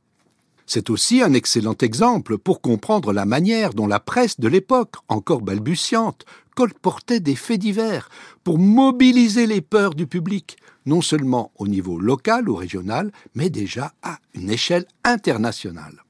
[0.67, 5.43] C'est aussi un excellent exemple pour comprendre la manière dont la presse de l'époque, encore
[5.43, 8.09] balbutiante, colportait des faits divers
[8.45, 10.57] pour mobiliser les peurs du public,
[10.87, 16.03] non seulement au niveau local ou régional, mais déjà à une échelle internationale.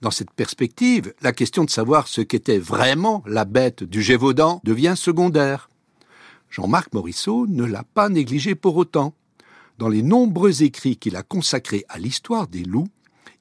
[0.00, 4.94] Dans cette perspective, la question de savoir ce qu'était vraiment la bête du Gévaudan devient
[4.96, 5.70] secondaire.
[6.50, 9.14] Jean-Marc Morisseau ne l'a pas négligé pour autant.
[9.78, 12.88] Dans les nombreux écrits qu'il a consacrés à l'histoire des loups,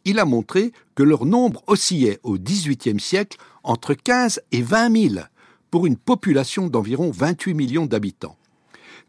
[0.05, 5.25] il a montré que leur nombre oscillait au XVIIIe siècle entre 15 et 20 000
[5.69, 8.37] pour une population d'environ 28 millions d'habitants.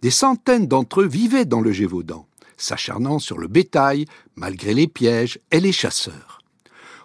[0.03, 2.27] Des centaines d'entre eux vivaient dans le Gévaudan,
[2.57, 6.41] s'acharnant sur le bétail malgré les pièges et les chasseurs.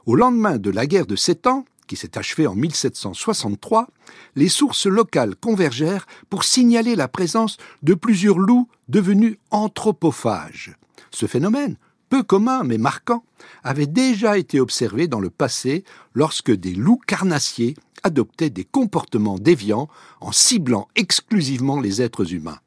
[0.06, 3.88] Au lendemain de la guerre de Sept Ans, qui s'est achevée en 1763,
[4.36, 10.76] les sources locales convergèrent pour signaler la présence de plusieurs loups devenus anthropophages.
[11.12, 11.78] Ce phénomène,
[12.10, 13.24] peu commun mais marquant,
[13.64, 15.84] avait déjà été observé dans le passé
[16.14, 19.90] lorsque des loups carnassiers adoptaient des comportements déviants
[20.22, 22.60] en ciblant exclusivement les êtres humains.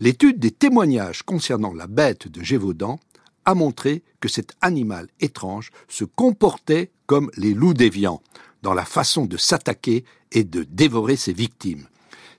[0.00, 2.98] L'étude des témoignages concernant la bête de Gévaudan
[3.44, 8.22] a montré que cet animal étrange se comportait comme les loups déviants,
[8.62, 11.86] dans la façon de s'attaquer et de dévorer ses victimes,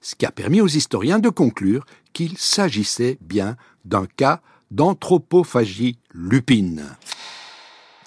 [0.02, 3.56] ce qui a permis aux historiens de conclure qu'il s'agissait bien
[3.86, 4.42] d'un cas
[4.72, 6.86] d'anthropophagie lupine.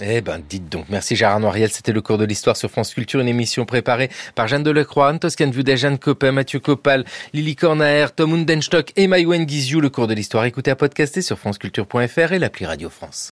[0.03, 0.87] Eh ben, dites donc.
[0.89, 1.71] Merci Gérard Noiriel.
[1.71, 5.51] C'était le cours de l'histoire sur France Culture, une émission préparée par Jeanne Delecroix, Toscane
[5.51, 7.05] Vudet, Jeanne Copin, Mathieu Copal,
[7.35, 9.81] Lily Cornaer, Tom Undenstock et Maïwen Guizou.
[9.81, 13.29] Le cours de l'histoire, écoutez à podcaster sur franceculture.fr et l'appli Radio France.